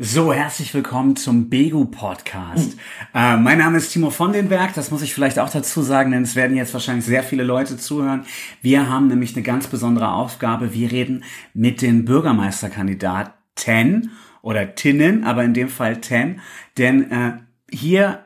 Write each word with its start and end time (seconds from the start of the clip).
So, 0.00 0.32
herzlich 0.32 0.72
willkommen 0.74 1.16
zum 1.16 1.50
Begu 1.50 1.86
Podcast. 1.86 2.76
Mhm. 2.76 2.80
Äh, 3.14 3.36
mein 3.36 3.58
Name 3.58 3.78
ist 3.78 3.92
Timo 3.92 4.10
von 4.10 4.32
den 4.32 4.48
Berg, 4.48 4.74
das 4.74 4.92
muss 4.92 5.02
ich 5.02 5.12
vielleicht 5.12 5.40
auch 5.40 5.50
dazu 5.50 5.82
sagen, 5.82 6.12
denn 6.12 6.22
es 6.22 6.36
werden 6.36 6.56
jetzt 6.56 6.72
wahrscheinlich 6.72 7.04
sehr 7.04 7.24
viele 7.24 7.42
Leute 7.42 7.76
zuhören. 7.76 8.24
Wir 8.62 8.88
haben 8.88 9.08
nämlich 9.08 9.34
eine 9.34 9.42
ganz 9.42 9.66
besondere 9.66 10.12
Aufgabe. 10.12 10.72
Wir 10.72 10.92
reden 10.92 11.24
mit 11.52 11.82
den 11.82 12.04
Bürgermeisterkandidaten 12.04 14.12
oder 14.40 14.76
Tinnen, 14.76 15.24
aber 15.24 15.42
in 15.42 15.52
dem 15.52 15.68
Fall 15.68 16.00
Ten, 16.00 16.42
denn 16.76 17.10
äh, 17.10 17.32
hier 17.68 18.24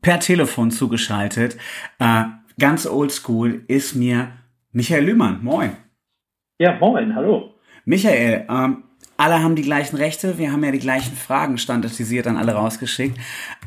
per 0.00 0.18
Telefon 0.18 0.70
zugeschaltet, 0.70 1.58
äh, 1.98 2.24
ganz 2.58 2.86
oldschool, 2.86 3.64
ist 3.68 3.94
mir 3.94 4.32
Michael 4.72 5.04
Lühmann. 5.04 5.44
Moin. 5.44 5.76
Ja, 6.58 6.78
moin, 6.78 7.14
hallo. 7.14 7.56
Michael, 7.84 8.46
ähm, 8.48 8.84
alle 9.22 9.42
haben 9.42 9.54
die 9.54 9.62
gleichen 9.62 9.96
Rechte, 9.96 10.36
wir 10.36 10.50
haben 10.50 10.64
ja 10.64 10.72
die 10.72 10.80
gleichen 10.80 11.14
Fragen 11.14 11.56
standardisiert 11.56 12.26
an 12.26 12.36
alle 12.36 12.54
rausgeschickt. 12.54 13.16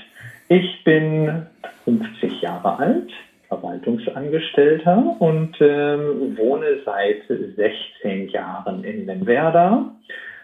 Ich 0.50 0.82
bin 0.84 1.46
50 1.84 2.40
Jahre 2.40 2.78
alt, 2.78 3.10
Verwaltungsangestellter 3.48 5.16
und 5.18 5.56
ähm, 5.60 6.38
wohne 6.38 6.80
seit 6.86 7.22
16 7.28 8.30
Jahren 8.30 8.82
in 8.82 9.04
Lemwerder 9.04 9.94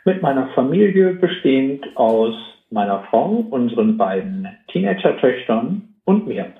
mit 0.04 0.20
meiner 0.20 0.48
Familie 0.48 1.14
bestehend 1.14 1.84
aus 1.96 2.34
meiner 2.70 3.04
Frau, 3.04 3.46
unseren 3.50 3.96
beiden 3.96 4.46
Teenager-Töchtern 4.68 5.94
und 6.04 6.26
mir. 6.26 6.52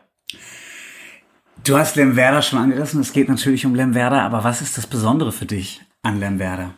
Du 1.66 1.76
hast 1.76 1.96
Lemwerder 1.96 2.40
schon 2.40 2.58
angerissen, 2.58 3.00
es 3.02 3.12
geht 3.12 3.28
natürlich 3.28 3.66
um 3.66 3.74
Lemwerder, 3.74 4.22
aber 4.22 4.44
was 4.44 4.62
ist 4.62 4.78
das 4.78 4.86
Besondere 4.86 5.32
für 5.32 5.46
dich 5.46 5.82
an 6.02 6.18
Lemwerder? 6.18 6.70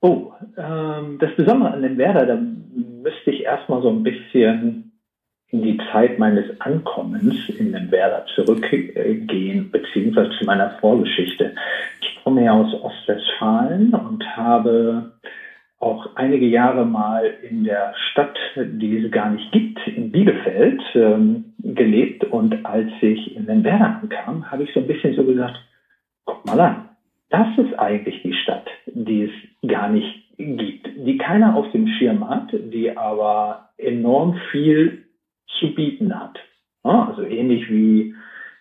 Oh, 0.00 0.32
ähm, 0.56 1.18
das 1.18 1.34
Besondere 1.36 1.72
an 1.72 1.80
Lemwerder, 1.80 2.26
da 2.26 2.36
müsste 2.36 3.30
ich 3.30 3.42
erstmal 3.42 3.82
so 3.82 3.90
ein 3.90 4.04
bisschen 4.04 4.85
in 5.50 5.62
die 5.62 5.80
Zeit 5.92 6.18
meines 6.18 6.60
Ankommens 6.60 7.48
in 7.48 7.72
den 7.72 7.90
Werder 7.90 8.26
zurückgehen, 8.34 9.70
beziehungsweise 9.70 10.30
zu 10.38 10.44
meiner 10.44 10.70
Vorgeschichte. 10.80 11.54
Ich 12.00 12.22
komme 12.24 12.44
ja 12.44 12.52
aus 12.52 12.74
Ostwestfalen 12.82 13.94
und 13.94 14.36
habe 14.36 15.12
auch 15.78 16.08
einige 16.16 16.46
Jahre 16.46 16.84
mal 16.84 17.34
in 17.48 17.64
der 17.64 17.94
Stadt, 18.10 18.36
die 18.56 18.98
es 18.98 19.10
gar 19.12 19.30
nicht 19.30 19.52
gibt, 19.52 19.78
in 19.86 20.10
Bielefeld 20.10 20.82
ähm, 20.94 21.52
gelebt. 21.58 22.24
Und 22.24 22.64
als 22.64 22.90
ich 23.00 23.36
in 23.36 23.46
den 23.46 23.62
Werder 23.62 24.00
ankam, 24.02 24.50
habe 24.50 24.64
ich 24.64 24.72
so 24.72 24.80
ein 24.80 24.86
bisschen 24.86 25.14
so 25.14 25.24
gesagt, 25.24 25.56
guck 26.24 26.44
mal 26.46 26.58
an, 26.58 26.88
das 27.30 27.46
ist 27.58 27.78
eigentlich 27.78 28.22
die 28.22 28.34
Stadt, 28.34 28.66
die 28.86 29.24
es 29.24 29.68
gar 29.68 29.88
nicht 29.88 30.24
gibt, 30.38 30.88
die 30.96 31.18
keiner 31.18 31.54
auf 31.54 31.70
dem 31.72 31.86
Schirm 31.86 32.28
hat, 32.28 32.48
die 32.52 32.96
aber 32.96 33.70
enorm 33.78 34.38
viel 34.50 35.05
zu 35.58 35.74
bieten 35.74 36.18
hat. 36.18 36.38
Also 36.82 37.22
ähnlich 37.22 37.68
wie 37.70 38.14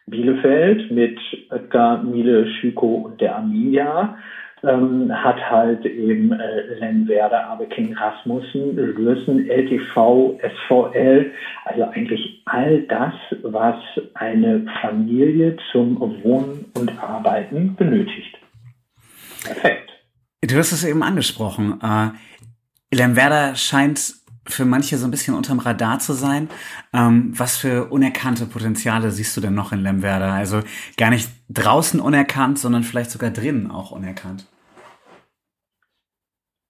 Bielefeld 0.08 0.92
mit 0.92 1.18
Oetker, 1.52 2.04
Miele, 2.04 2.48
Schüko 2.48 2.96
und 2.96 3.22
der 3.22 3.36
Arminia 3.36 4.18
ähm, 4.64 5.12
hat 5.12 5.38
halt 5.50 5.86
eben 5.86 6.32
äh, 6.32 6.80
Lemwerder, 6.80 7.48
Abeking, 7.50 7.94
Rasmussen, 7.94 8.76
Lürsen, 8.76 9.48
LTV, 9.50 10.40
SVL, 10.40 11.32
also 11.66 11.84
eigentlich 11.84 12.42
all 12.46 12.82
das, 12.84 13.14
was 13.44 13.76
eine 14.14 14.66
Familie 14.82 15.58
zum 15.72 16.00
Wohnen 16.24 16.66
und 16.76 16.92
Arbeiten 17.02 17.76
benötigt. 17.76 18.38
Perfekt. 19.44 19.92
Du 20.42 20.56
hast 20.58 20.72
es 20.72 20.84
eben 20.84 21.04
angesprochen. 21.04 21.80
Äh, 21.82 22.10
Lemwerder 22.96 23.56
scheint 23.56 24.25
für 24.48 24.66
manche 24.66 24.98
so 24.98 25.08
ein 25.08 25.12
bisschen 25.12 25.36
unterm 25.36 25.60
Radar 25.60 26.00
zu 26.00 26.14
sein. 26.14 26.50
Ähm, 26.94 27.34
was 27.36 27.58
für 27.58 27.86
unerkannte 27.86 28.46
Potenziale 28.46 29.12
siehst 29.12 29.36
du 29.38 29.42
denn 29.42 29.54
noch 29.54 29.72
in 29.72 29.82
Lemwerder? 29.82 30.34
Also 30.34 30.62
gar 30.98 31.10
nicht 31.10 31.30
draußen 31.50 32.00
unerkannt, 32.00 32.60
sondern 32.60 32.84
vielleicht 32.84 33.12
sogar 33.12 33.32
drinnen 33.32 33.72
auch 33.72 33.92
unerkannt. 33.92 34.48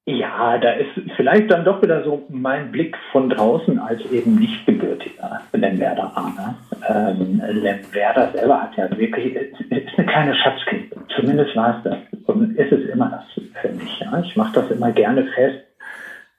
Ja, 0.08 0.60
da 0.60 0.74
ist 0.74 0.90
vielleicht 1.16 1.50
dann 1.50 1.66
doch 1.66 1.82
wieder 1.82 2.04
so 2.04 2.28
mein 2.30 2.72
Blick 2.72 2.96
von 3.12 3.28
draußen 3.28 3.80
als 3.80 4.00
eben 4.12 4.36
nicht 4.36 4.64
gebürtiger 4.68 5.42
Lemwerderaner. 5.52 6.56
Ähm, 6.88 7.42
Lemwerder 7.50 8.32
selber 8.32 8.62
hat 8.62 8.78
ja 8.78 8.88
wirklich, 8.96 9.34
ist 9.36 9.98
eine 9.98 10.06
kleine 10.06 10.36
Schatzkiste. 10.36 10.96
Zumindest 11.16 11.56
war 11.56 11.78
es 11.78 11.84
das. 11.84 11.98
Und 12.28 12.56
ist 12.56 12.72
es 12.72 12.88
immer 12.90 13.10
das 13.10 13.46
für 13.62 13.70
mich. 13.70 14.00
Ja? 14.00 14.20
Ich 14.20 14.36
mache 14.36 14.54
das 14.54 14.70
immer 14.70 14.92
gerne 14.92 15.26
fest 15.34 15.64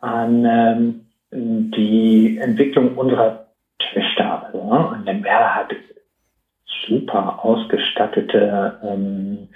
an 0.01 0.45
ähm, 0.45 1.06
die 1.37 2.39
Entwicklung 2.39 2.97
unserer 2.97 3.47
Töchter. 3.79 4.47
Also, 4.47 4.65
ne? 4.65 4.89
Und 4.89 5.05
Lemberda 5.05 5.55
hat 5.55 5.75
super 6.87 7.45
ausgestattete 7.45 8.79
ähm, 8.83 9.49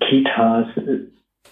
Kitas 0.00 0.66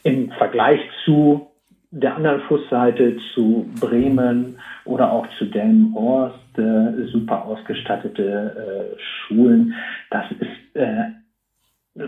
im 0.03 0.31
Vergleich 0.33 0.81
zu 1.05 1.49
der 1.91 2.17
anderen 2.17 2.41
Flussseite 2.43 3.17
zu 3.35 3.71
Bremen 3.79 4.59
oder 4.85 5.13
auch 5.13 5.27
zu 5.39 5.45
Delmenhorst 5.45 6.59
äh, 6.59 7.07
super 7.13 7.45
ausgestattete 7.45 8.97
äh, 8.97 9.01
Schulen. 9.01 9.75
Das 10.11 10.25
ist 10.33 10.77
äh, 10.77 11.05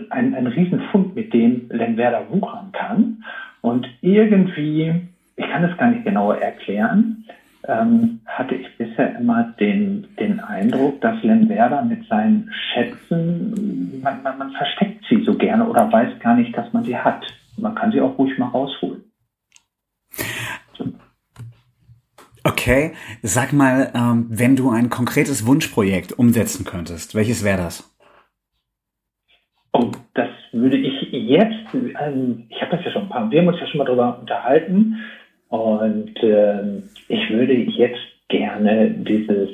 ein, 0.09 0.35
ein 0.35 0.47
Riesenfund, 0.47 1.15
mit 1.15 1.33
dem 1.33 1.69
Lemwerder 1.69 2.29
wuchern 2.29 2.71
kann. 2.73 3.23
Und 3.61 3.87
irgendwie 4.01 5.07
ich 5.37 5.47
kann 5.49 5.63
es 5.63 5.77
gar 5.77 5.91
nicht 5.91 6.03
genauer 6.03 6.37
erklären, 6.39 7.23
ähm, 7.67 8.21
hatte 8.25 8.55
ich 8.55 8.77
bisher 8.77 9.17
immer 9.17 9.53
den, 9.59 10.07
den 10.19 10.39
Eindruck, 10.39 10.99
dass 11.01 11.21
Lemwerder 11.23 11.83
mit 11.83 12.05
seinen 12.07 12.51
Schätzen, 12.73 14.01
man, 14.01 14.23
man, 14.23 14.37
man 14.37 14.51
versteckt 14.51 15.05
sie 15.07 15.23
so 15.23 15.35
gerne 15.35 15.67
oder 15.67 15.91
weiß 15.91 16.19
gar 16.19 16.35
nicht, 16.35 16.57
dass 16.57 16.71
man 16.73 16.83
sie 16.83 16.97
hat. 16.97 17.25
Man 17.57 17.75
kann 17.75 17.91
sie 17.91 18.01
auch 18.01 18.17
ruhig 18.17 18.37
mal 18.37 18.47
rausholen. 18.47 19.03
Okay, 22.43 22.93
sag 23.21 23.51
mal, 23.51 23.91
ähm, 23.93 24.27
wenn 24.29 24.55
du 24.55 24.69
ein 24.69 24.89
konkretes 24.89 25.45
Wunschprojekt 25.45 26.13
umsetzen 26.13 26.65
könntest, 26.65 27.13
welches 27.13 27.43
wäre 27.43 27.57
das? 27.57 27.93
Oh, 29.73 29.91
das 30.13 30.29
würde 30.53 30.77
ich 30.77 31.11
jetzt, 31.11 31.73
ähm, 31.73 32.45
ich 32.49 32.61
habe 32.61 32.77
das 32.77 32.85
ja 32.85 32.91
schon 32.91 33.03
ein 33.03 33.09
paar, 33.09 33.29
wir 33.29 33.41
haben 33.41 33.47
uns 33.49 33.59
ja 33.59 33.67
schon 33.67 33.79
mal 33.79 33.85
darüber 33.85 34.17
unterhalten, 34.19 34.97
und 35.49 36.15
äh, 36.23 36.81
ich 37.07 37.29
würde 37.29 37.53
jetzt 37.53 37.99
gerne 38.29 38.89
dieses 38.89 39.49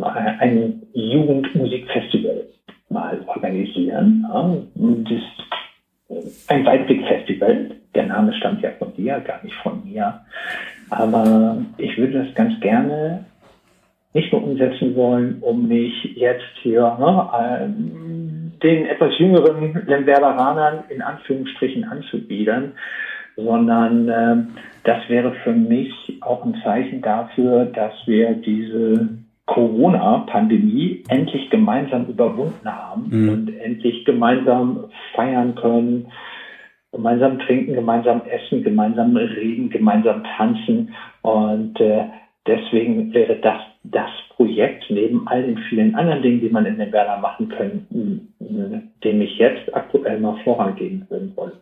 ein 0.00 0.82
Jugendmusikfestival 0.92 2.44
mal 2.88 3.20
organisieren. 3.26 4.24
Ja, 4.28 4.56
das, 4.74 6.22
ein 6.48 6.64
Weitblickfestival. 6.64 7.70
Der 7.94 8.06
Name 8.06 8.32
stammt 8.34 8.62
ja 8.62 8.70
von 8.78 8.94
dir, 8.94 9.20
gar 9.20 9.42
nicht 9.42 9.56
von 9.56 9.82
mir. 9.84 10.20
Aber 10.90 11.64
ich 11.78 11.96
würde 11.96 12.24
das 12.24 12.34
ganz 12.34 12.58
gerne 12.60 13.24
nicht 14.14 14.30
nur 14.32 14.44
umsetzen 14.44 14.94
wollen, 14.94 15.38
um 15.40 15.68
mich 15.68 16.04
jetzt 16.16 16.44
hier 16.62 16.82
ne, 17.00 17.74
den 18.62 18.86
etwas 18.86 19.18
jüngeren 19.18 19.86
Lemberberanern 19.86 20.84
in 20.90 21.00
Anführungsstrichen 21.00 21.84
anzubiedern, 21.84 22.72
sondern 23.36 24.08
äh, 24.08 24.36
das 24.84 25.08
wäre 25.08 25.32
für 25.44 25.52
mich 25.52 25.92
auch 26.20 26.44
ein 26.44 26.56
Zeichen 26.64 27.02
dafür, 27.02 27.66
dass 27.66 27.92
wir 28.06 28.34
diese 28.34 29.18
Corona-Pandemie 29.46 31.04
endlich 31.08 31.50
gemeinsam 31.50 32.06
überwunden 32.06 32.64
haben 32.64 33.08
mhm. 33.10 33.28
und 33.28 33.60
endlich 33.60 34.04
gemeinsam 34.04 34.84
feiern 35.14 35.54
können, 35.54 36.06
gemeinsam 36.92 37.38
trinken, 37.38 37.74
gemeinsam 37.74 38.22
essen, 38.26 38.62
gemeinsam 38.62 39.16
reden, 39.16 39.70
gemeinsam 39.70 40.24
tanzen. 40.36 40.94
Und 41.22 41.80
äh, 41.80 42.04
deswegen 42.46 43.12
wäre 43.12 43.36
das 43.36 43.60
das 43.84 44.10
Projekt 44.36 44.84
neben 44.90 45.26
all 45.26 45.42
den 45.42 45.58
vielen 45.68 45.94
anderen 45.94 46.22
Dingen, 46.22 46.40
die 46.40 46.48
man 46.48 46.66
in 46.66 46.78
den 46.78 46.92
Werder 46.92 47.18
machen 47.18 47.48
können, 47.48 48.32
dem 49.02 49.20
ich 49.20 49.38
jetzt 49.38 49.74
aktuell 49.74 50.20
mal 50.20 50.36
vorangehen 50.44 51.06
wollen. 51.08 51.52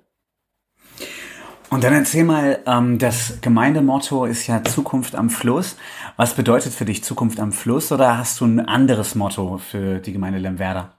Und 1.70 1.84
dann 1.84 1.92
erzähl 1.92 2.24
mal, 2.24 2.58
ähm, 2.66 2.98
das 2.98 3.40
Gemeindemotto 3.42 4.24
ist 4.24 4.48
ja 4.48 4.64
Zukunft 4.64 5.14
am 5.14 5.30
Fluss. 5.30 5.78
Was 6.16 6.34
bedeutet 6.34 6.72
für 6.72 6.84
dich 6.84 7.04
Zukunft 7.04 7.38
am 7.38 7.52
Fluss 7.52 7.92
oder 7.92 8.18
hast 8.18 8.40
du 8.40 8.44
ein 8.44 8.58
anderes 8.58 9.14
Motto 9.14 9.58
für 9.58 9.98
die 9.98 10.12
Gemeinde 10.12 10.40
Lemwerder? 10.40 10.90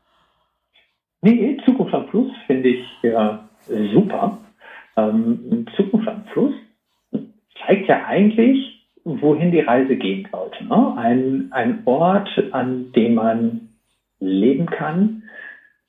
Nee, 1.21 1.57
Zukunft 1.65 1.94
am 1.94 2.07
Fluss 2.07 2.31
finde 2.47 2.69
ich 2.69 2.85
ja 3.03 3.50
super. 3.68 4.38
Ähm, 4.95 5.65
Zukunft 5.75 6.07
am 6.07 6.23
Fluss 6.31 6.53
zeigt 7.65 7.89
ja 7.89 8.06
eigentlich, 8.06 8.88
wohin 9.03 9.51
die 9.51 9.59
Reise 9.59 9.97
gehen 9.97 10.27
sollte. 10.31 10.63
Ne? 10.63 10.94
Ein, 10.97 11.47
ein 11.51 11.81
Ort, 11.83 12.29
an 12.51 12.94
dem 12.94 13.15
man 13.15 13.69
leben 14.19 14.67
kann, 14.67 15.24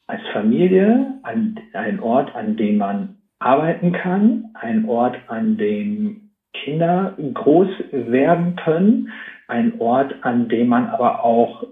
als 0.08 0.22
Familie, 0.32 1.20
ein, 1.22 1.60
ein 1.72 2.00
Ort, 2.00 2.34
an 2.34 2.56
dem 2.56 2.78
man 2.78 3.21
arbeiten 3.44 3.92
kann, 3.92 4.50
ein 4.54 4.86
Ort, 4.86 5.16
an 5.28 5.56
dem 5.56 6.30
Kinder 6.52 7.16
groß 7.34 7.68
werden 7.90 8.56
können, 8.56 9.10
ein 9.48 9.80
Ort, 9.80 10.14
an 10.22 10.48
dem 10.48 10.68
man 10.68 10.88
aber 10.88 11.24
auch 11.24 11.64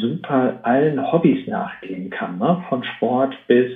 super 0.00 0.60
allen 0.62 1.12
Hobbys 1.12 1.46
nachgehen 1.46 2.10
kann, 2.10 2.38
ne? 2.38 2.64
von 2.68 2.82
Sport 2.84 3.36
bis 3.46 3.70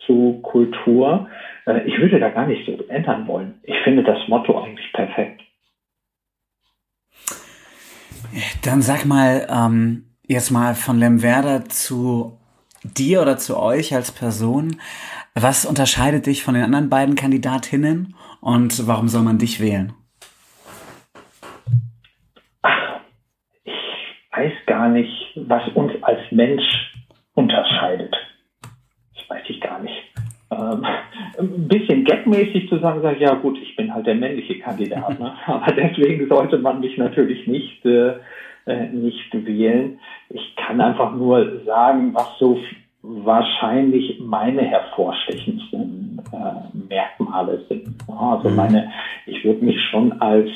zu 0.00 0.40
Kultur. 0.42 1.28
Äh, 1.66 1.86
ich 1.86 1.98
würde 1.98 2.20
da 2.20 2.30
gar 2.30 2.46
nicht 2.46 2.66
so 2.66 2.84
ändern 2.88 3.26
wollen. 3.26 3.54
Ich 3.62 3.76
finde 3.84 4.02
das 4.02 4.18
Motto 4.28 4.62
eigentlich 4.62 4.92
perfekt. 4.92 5.42
Dann 8.64 8.82
sag 8.82 9.06
mal, 9.06 9.46
ähm, 9.50 10.04
jetzt 10.26 10.50
mal 10.50 10.74
von 10.74 10.98
Lemwerder 10.98 11.64
zu 11.66 12.38
dir 12.82 13.22
oder 13.22 13.38
zu 13.38 13.58
euch 13.58 13.94
als 13.94 14.12
Person. 14.12 14.76
Was 15.38 15.66
unterscheidet 15.66 16.24
dich 16.24 16.42
von 16.42 16.54
den 16.54 16.62
anderen 16.62 16.88
beiden 16.88 17.14
Kandidatinnen 17.14 18.14
und 18.40 18.86
warum 18.86 19.08
soll 19.08 19.22
man 19.22 19.36
dich 19.36 19.60
wählen? 19.60 19.92
Ich 23.62 23.74
weiß 24.32 24.52
gar 24.64 24.88
nicht, 24.88 25.38
was 25.46 25.68
uns 25.74 25.92
als 26.00 26.20
Mensch 26.30 26.64
unterscheidet. 27.34 28.16
Das 29.14 29.28
weiß 29.28 29.42
ich 29.48 29.60
gar 29.60 29.78
nicht. 29.82 29.94
Ähm, 30.50 30.86
ein 31.38 31.68
bisschen 31.68 32.06
gagmäßig 32.06 32.70
zu 32.70 32.78
sagen, 32.78 33.02
sag, 33.02 33.20
ja 33.20 33.34
gut, 33.34 33.58
ich 33.60 33.76
bin 33.76 33.92
halt 33.92 34.06
der 34.06 34.14
männliche 34.14 34.58
Kandidat, 34.60 35.20
ne? 35.20 35.34
aber 35.46 35.70
deswegen 35.72 36.28
sollte 36.28 36.56
man 36.56 36.80
mich 36.80 36.96
natürlich 36.96 37.46
nicht, 37.46 37.84
äh, 37.84 38.14
äh 38.64 38.86
nicht 38.88 39.34
wählen. 39.34 40.00
Ich 40.30 40.56
kann 40.56 40.80
einfach 40.80 41.12
nur 41.12 41.60
sagen, 41.66 42.14
was 42.14 42.38
so 42.38 42.58
wahrscheinlich 43.08 44.20
meine 44.20 44.62
hervorstechendsten 44.62 46.20
äh, 46.32 46.78
Merkmale 46.88 47.64
sind. 47.68 47.94
Also 48.08 48.48
mhm. 48.48 48.56
meine, 48.56 48.90
ich 49.26 49.44
würde 49.44 49.64
mich 49.64 49.80
schon 49.90 50.20
als 50.20 50.50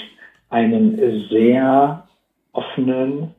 einen 0.49 0.99
sehr 1.31 2.08
offenen, 2.52 3.35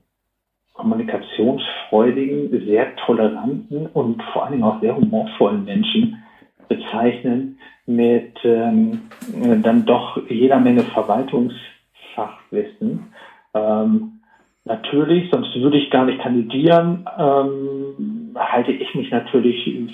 kommunikationsfreudigen, 0.74 2.66
sehr 2.66 2.96
toleranten 2.96 3.88
und 3.88 4.24
vor 4.31 4.44
allen 4.44 4.54
Dingen 4.54 4.63
auch 4.63 4.80
sehr 4.81 4.96
humorvollen 4.96 5.66
Menschen 5.66 6.24
bezeichnen 6.69 7.60
mit 7.86 8.34
ähm, 8.44 9.02
dann 9.62 9.86
doch 9.86 10.18
jeder 10.30 10.60
Menge 10.60 10.84
Verwaltungsfachwissen. 10.84 13.12
Ähm, 13.54 14.20
natürlich, 14.66 15.30
sonst 15.31 15.56
würde 15.56 15.78
ich 15.78 15.90
gar 15.90 16.06
nicht 16.06 16.22
kandidieren, 16.22 17.08
ähm, 17.18 18.36
halte 18.36 18.72
ich 18.72 18.94
mich 18.96 19.12
natürlich 19.12 19.94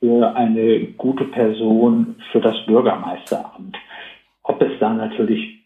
für 0.00 0.34
eine 0.34 0.80
gute 0.96 1.24
Person 1.24 2.16
für 2.30 2.40
das 2.40 2.56
Bürgermeisteramt. 2.66 3.76
Ob 4.42 4.62
es 4.62 4.78
da 4.78 4.92
natürlich 4.92 5.58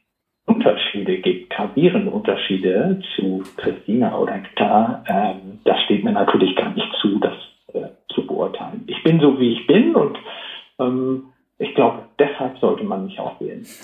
Unterschiede 0.46 1.18
gibt, 1.18 1.50
gravierende 1.50 2.10
Unterschiede 2.10 3.00
zu 3.14 3.44
Christina 3.56 4.18
oder 4.18 4.38
Ktar, 4.38 5.04
ähm, 5.06 5.60
das 5.64 5.80
steht 5.82 6.02
mir 6.02 6.12
natürlich 6.12 6.56
gar 6.56 6.70
nicht 6.74 6.90
zu, 7.00 7.18
das 7.20 7.34
äh, 7.74 7.88
zu 8.12 8.26
beurteilen. 8.26 8.84
Ich 8.86 9.02
bin 9.04 9.20
so, 9.20 9.38
wie 9.38 9.52
ich 9.52 9.66
bin 9.66 9.94
und 9.94 10.18
ähm, 10.80 11.24
ich 11.58 11.74
glaube, 11.74 12.00
deshalb 12.18 12.58
sollte 12.58 12.82
man 12.82 13.04
mich 13.04 13.20
auch 13.20 13.40
wählen. 13.40 13.64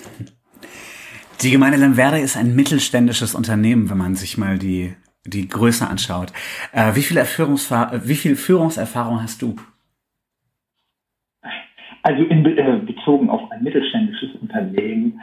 Die 1.41 1.51
Gemeinde 1.51 1.77
Lemwerder 1.77 2.19
ist 2.19 2.35
ein 2.35 2.53
mittelständisches 2.53 3.33
Unternehmen, 3.33 3.89
wenn 3.89 3.97
man 3.97 4.15
sich 4.15 4.37
mal 4.37 4.57
die, 4.57 4.93
die 5.25 5.47
Größe 5.47 5.87
anschaut. 5.87 6.33
Äh, 6.73 6.95
wie, 6.95 7.01
viel 7.01 7.17
wie 7.17 8.15
viel 8.15 8.35
Führungserfahrung 8.35 9.21
hast 9.21 9.41
du? 9.41 9.55
Also 12.03 12.23
in, 12.23 12.45
äh, 12.45 12.79
bezogen 12.85 13.29
auf 13.29 13.49
ein 13.51 13.63
mittelständisches 13.63 14.35
Unternehmen 14.41 15.21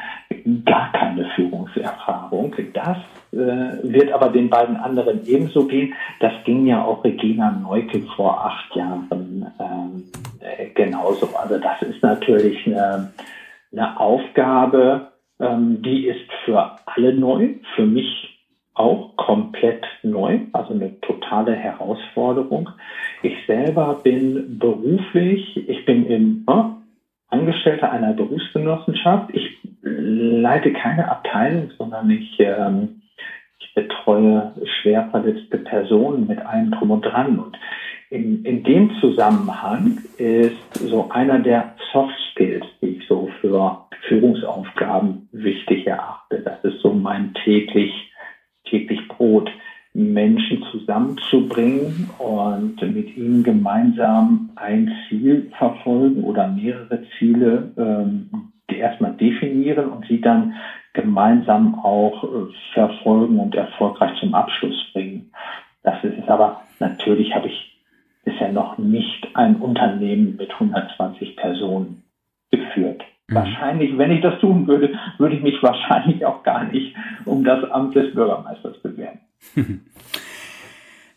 gar 0.64 0.90
keine 0.92 1.28
Führungserfahrung. 1.34 2.54
Das 2.72 2.96
äh, 3.32 3.82
wird 3.82 4.10
aber 4.10 4.30
den 4.30 4.48
beiden 4.48 4.76
anderen 4.76 5.26
ebenso 5.26 5.66
gehen. 5.66 5.92
Das 6.20 6.32
ging 6.44 6.66
ja 6.66 6.82
auch 6.82 7.04
Regina 7.04 7.50
Neuke 7.50 8.00
vor 8.16 8.42
acht 8.42 8.74
Jahren 8.74 9.46
ähm, 9.60 10.04
äh, 10.40 10.70
genauso. 10.70 11.28
Also 11.36 11.58
das 11.58 11.82
ist 11.82 12.02
natürlich 12.02 12.66
eine, 12.66 13.12
eine 13.72 14.00
Aufgabe, 14.00 15.12
ähm, 15.40 15.82
die 15.82 16.06
ist 16.06 16.30
für 16.44 16.76
alle 16.86 17.12
neu, 17.12 17.54
für 17.74 17.86
mich 17.86 18.36
auch 18.74 19.16
komplett 19.16 19.86
neu, 20.02 20.40
also 20.52 20.74
eine 20.74 21.00
totale 21.00 21.52
Herausforderung. 21.52 22.68
Ich 23.22 23.34
selber 23.46 24.00
bin 24.02 24.58
beruflich, 24.58 25.56
ich 25.66 25.84
bin 25.86 26.06
im 26.06 26.44
äh, 26.46 26.62
Angestellter 27.28 27.90
einer 27.90 28.12
Berufsgenossenschaft. 28.12 29.30
Ich 29.32 29.56
leite 29.82 30.72
keine 30.72 31.10
Abteilung, 31.10 31.70
sondern 31.76 32.10
ich, 32.10 32.38
ähm, 32.38 33.02
ich 33.58 33.74
betreue 33.74 34.52
schwer 34.80 35.08
verletzte 35.10 35.58
Personen 35.58 36.26
mit 36.26 36.44
allem 36.44 36.70
drum 36.70 36.90
und 36.92 37.02
dran. 37.02 37.38
Und 37.38 37.58
in, 38.10 38.44
in 38.44 38.62
dem 38.62 38.90
Zusammenhang 39.00 39.98
ist 40.16 40.74
so 40.74 41.08
einer 41.10 41.38
der 41.38 41.74
Soft 41.92 42.14
Skills, 42.30 42.66
die 42.80 42.98
ich 42.98 43.06
so 43.08 43.28
für 43.40 43.86
Führungsaufgaben 44.08 45.28
wichtig 45.32 45.86
erachte. 45.86 46.40
Das 46.40 46.62
ist 46.64 46.80
so 46.80 46.92
mein 46.92 47.34
täglich, 47.44 47.92
täglich 48.64 49.06
Brot, 49.08 49.50
Menschen 49.94 50.62
zusammenzubringen 50.70 52.10
und 52.18 52.80
mit 52.82 53.16
ihnen 53.16 53.42
gemeinsam 53.42 54.50
ein 54.56 54.92
Ziel 55.08 55.50
verfolgen 55.56 56.22
oder 56.22 56.48
mehrere 56.48 57.02
Ziele 57.18 57.72
ähm, 57.78 58.52
erstmal 58.68 59.14
definieren 59.14 59.88
und 59.88 60.06
sie 60.06 60.20
dann 60.20 60.54
gemeinsam 60.92 61.76
auch 61.76 62.24
äh, 62.24 62.52
verfolgen 62.74 63.38
und 63.38 63.54
erfolgreich 63.54 64.18
zum 64.20 64.34
Abschluss 64.34 64.76
bringen. 64.92 65.30
Das 65.82 66.02
ist 66.04 66.18
es 66.22 66.28
aber, 66.28 66.60
natürlich 66.78 67.34
habe 67.34 67.48
ich 67.48 67.75
bisher 68.26 68.52
noch 68.52 68.76
nicht 68.76 69.28
ein 69.34 69.56
Unternehmen 69.56 70.36
mit 70.36 70.50
120 70.52 71.36
Personen 71.36 72.02
geführt. 72.50 73.02
Mhm. 73.28 73.34
Wahrscheinlich, 73.34 73.96
wenn 73.96 74.10
ich 74.10 74.20
das 74.20 74.38
tun 74.40 74.66
würde, 74.66 74.90
würde 75.18 75.36
ich 75.36 75.42
mich 75.42 75.62
wahrscheinlich 75.62 76.26
auch 76.26 76.42
gar 76.42 76.64
nicht 76.64 76.94
um 77.24 77.44
das 77.44 77.70
Amt 77.70 77.94
des 77.94 78.12
Bürgermeisters 78.14 78.76
bewerben. 78.82 79.20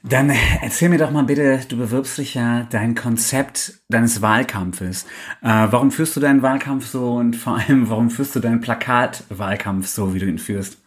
Dann 0.01 0.31
erzähl 0.61 0.87
mir 0.87 0.97
doch 0.97 1.11
mal 1.11 1.23
bitte, 1.23 1.59
du 1.67 1.75
bewirbst 1.75 2.17
dich 2.19 2.35
ja 2.35 2.65
dein 2.71 2.95
Konzept 2.95 3.81
deines 3.89 4.21
Wahlkampfes. 4.21 5.03
Äh, 5.41 5.67
warum 5.71 5.91
führst 5.91 6.15
du 6.15 6.21
deinen 6.21 6.41
Wahlkampf 6.41 6.85
so 6.85 7.15
und 7.15 7.35
vor 7.35 7.57
allem, 7.57 7.89
warum 7.89 8.09
führst 8.09 8.33
du 8.33 8.39
deinen 8.39 8.61
Plakatwahlkampf 8.61 9.87
so, 9.87 10.13
wie 10.13 10.19
du 10.19 10.25
ihn 10.25 10.37
führst? 10.37 10.81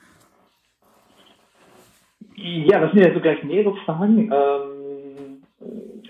Ja, 2.36 2.80
das 2.80 2.92
sind 2.92 3.04
ja 3.04 3.12
so 3.12 3.20
gleich 3.20 3.44
mehrere 3.44 3.76
Fragen. 3.84 4.32
Ähm, 4.32 4.81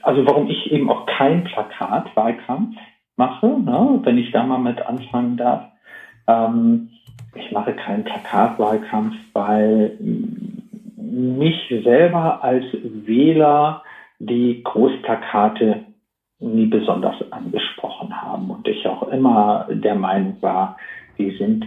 also 0.02 0.26
warum 0.26 0.48
ich 0.48 0.70
eben 0.72 0.90
auch 0.90 1.06
kein 1.06 1.44
Plakatwahlkampf 1.44 2.76
mache, 3.16 3.46
ne, 3.46 4.00
wenn 4.02 4.18
ich 4.18 4.30
da 4.32 4.42
mal 4.42 4.58
mit 4.58 4.84
anfangen 4.86 5.36
darf. 5.36 5.64
Ähm, 6.26 6.90
ich 7.34 7.50
mache 7.52 7.72
keinen 7.74 8.04
Plakatwahlkampf, 8.04 9.14
weil 9.32 9.96
mich 10.96 11.56
selber 11.84 12.42
als 12.42 12.64
Wähler 12.82 13.82
die 14.18 14.62
Großplakate 14.62 15.84
nie 16.40 16.66
besonders 16.66 17.16
angesprochen 17.30 18.20
haben 18.20 18.50
und 18.50 18.66
ich 18.66 18.86
auch 18.86 19.04
immer 19.08 19.66
der 19.70 19.94
Meinung 19.94 20.36
war, 20.40 20.76
die 21.18 21.30
sind 21.36 21.66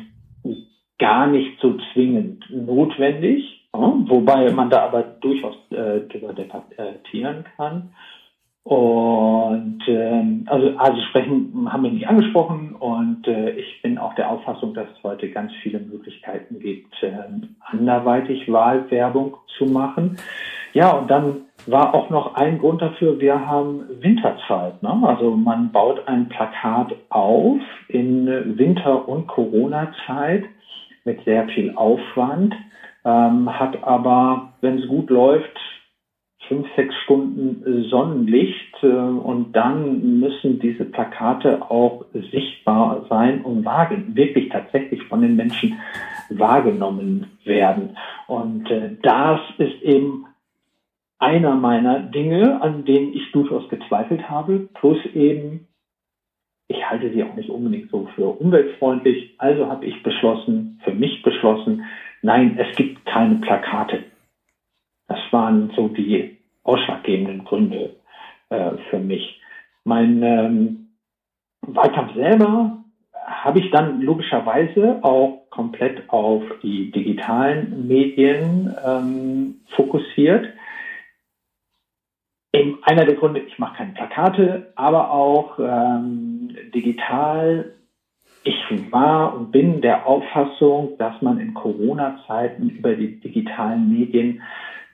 gar 0.99 1.27
nicht 1.27 1.59
so 1.61 1.77
zwingend 1.93 2.45
notwendig, 2.49 3.67
wobei 3.73 4.51
man 4.51 4.69
da 4.69 4.83
aber 4.83 5.03
durchaus 5.03 5.55
äh, 5.71 6.01
darüber 6.07 6.33
debattieren 6.33 7.45
kann. 7.57 7.89
Und 8.65 9.83
ähm, 9.87 10.43
also, 10.47 10.75
also 10.77 10.99
sprechen 11.09 11.71
haben 11.71 11.83
wir 11.83 11.91
nicht 11.91 12.07
angesprochen 12.07 12.75
und 12.79 13.27
äh, 13.27 13.51
ich 13.51 13.79
bin 13.83 13.99
auch 13.99 14.15
der 14.15 14.31
Auffassung, 14.31 14.73
dass 14.73 14.87
es 14.89 15.03
heute 15.03 15.29
ganz 15.29 15.51
viele 15.61 15.79
Möglichkeiten 15.79 16.57
gibt, 16.57 16.91
äh, 17.03 17.11
anderweitig 17.61 18.51
Wahlwerbung 18.51 19.37
zu 19.59 19.65
machen. 19.65 20.17
Ja, 20.73 20.93
und 20.93 21.11
dann 21.11 21.41
war 21.67 21.93
auch 21.93 22.09
noch 22.09 22.33
ein 22.33 22.57
Grund 22.57 22.81
dafür, 22.81 23.19
wir 23.19 23.45
haben 23.45 23.83
Winterzeit. 24.01 24.81
Ne? 24.81 24.99
Also 25.03 25.35
man 25.35 25.71
baut 25.71 26.07
ein 26.07 26.27
Plakat 26.29 26.91
auf 27.09 27.59
in 27.87 28.57
Winter- 28.57 29.07
und 29.07 29.27
Corona-Zeit 29.27 30.43
mit 31.03 31.23
sehr 31.23 31.47
viel 31.49 31.71
Aufwand, 31.75 32.55
ähm, 33.05 33.47
hat 33.59 33.83
aber, 33.83 34.53
wenn 34.61 34.79
es 34.79 34.87
gut 34.87 35.11
läuft, 35.11 35.55
fünf, 36.47 36.67
sechs 36.75 36.95
Stunden 37.03 37.85
Sonnenlicht 37.89 38.75
äh, 38.81 38.87
und 38.87 39.53
dann 39.53 40.19
müssen 40.19 40.59
diese 40.59 40.85
Plakate 40.85 41.69
auch 41.69 42.05
sichtbar 42.31 43.05
sein 43.09 43.41
und 43.41 43.65
wirklich 43.65 44.49
tatsächlich 44.49 45.03
von 45.03 45.21
den 45.21 45.35
Menschen 45.35 45.79
wahrgenommen 46.29 47.27
werden. 47.43 47.97
Und 48.27 48.69
äh, 48.69 48.95
das 49.01 49.39
ist 49.57 49.81
eben 49.81 50.25
einer 51.19 51.55
meiner 51.55 51.99
Dinge, 51.99 52.61
an 52.61 52.85
denen 52.85 53.13
ich 53.13 53.31
durchaus 53.31 53.67
gezweifelt 53.69 54.29
habe, 54.29 54.67
plus 54.73 54.97
eben, 55.13 55.67
ich 56.67 56.89
halte 56.89 57.11
sie 57.11 57.23
auch 57.23 57.35
nicht 57.35 57.49
unbedingt 57.49 57.89
so 57.91 58.07
für 58.15 58.27
umweltfreundlich, 58.39 59.35
also 59.37 59.67
habe 59.67 59.85
ich 59.85 60.01
beschlossen, 60.03 60.81
für 60.83 60.93
mich 60.93 61.21
beschlossen, 61.21 61.85
nein, 62.21 62.57
es 62.59 62.75
gibt 62.75 63.05
keine 63.05 63.35
Plakate. 63.35 64.03
Das 65.07 65.19
waren 65.31 65.71
so 65.75 65.87
die 65.87 66.34
ausschlaggebenden 66.65 67.45
Gründe 67.45 67.95
äh, 68.49 68.71
für 68.89 68.99
mich. 68.99 69.39
Mein 69.85 70.21
ähm, 70.23 70.87
Wahlkampf 71.61 72.13
selber 72.15 72.83
habe 73.25 73.59
ich 73.59 73.71
dann 73.71 74.01
logischerweise 74.01 74.99
auch 75.03 75.49
komplett 75.49 76.09
auf 76.09 76.43
die 76.61 76.91
digitalen 76.91 77.87
Medien 77.87 78.75
ähm, 78.85 79.61
fokussiert. 79.75 80.47
Eben 82.53 82.79
einer 82.83 83.05
der 83.05 83.15
Gründe, 83.15 83.41
ich 83.41 83.57
mache 83.59 83.77
keine 83.77 83.93
Plakate, 83.93 84.71
aber 84.75 85.11
auch 85.11 85.59
ähm, 85.59 86.55
digital. 86.73 87.73
Ich 88.43 88.55
war 88.91 89.35
und 89.35 89.51
bin 89.51 89.81
der 89.81 90.05
Auffassung, 90.05 90.97
dass 90.97 91.19
man 91.21 91.39
in 91.39 91.53
Corona-Zeiten 91.53 92.69
über 92.69 92.93
die 92.95 93.19
digitalen 93.19 93.89
Medien 93.89 94.41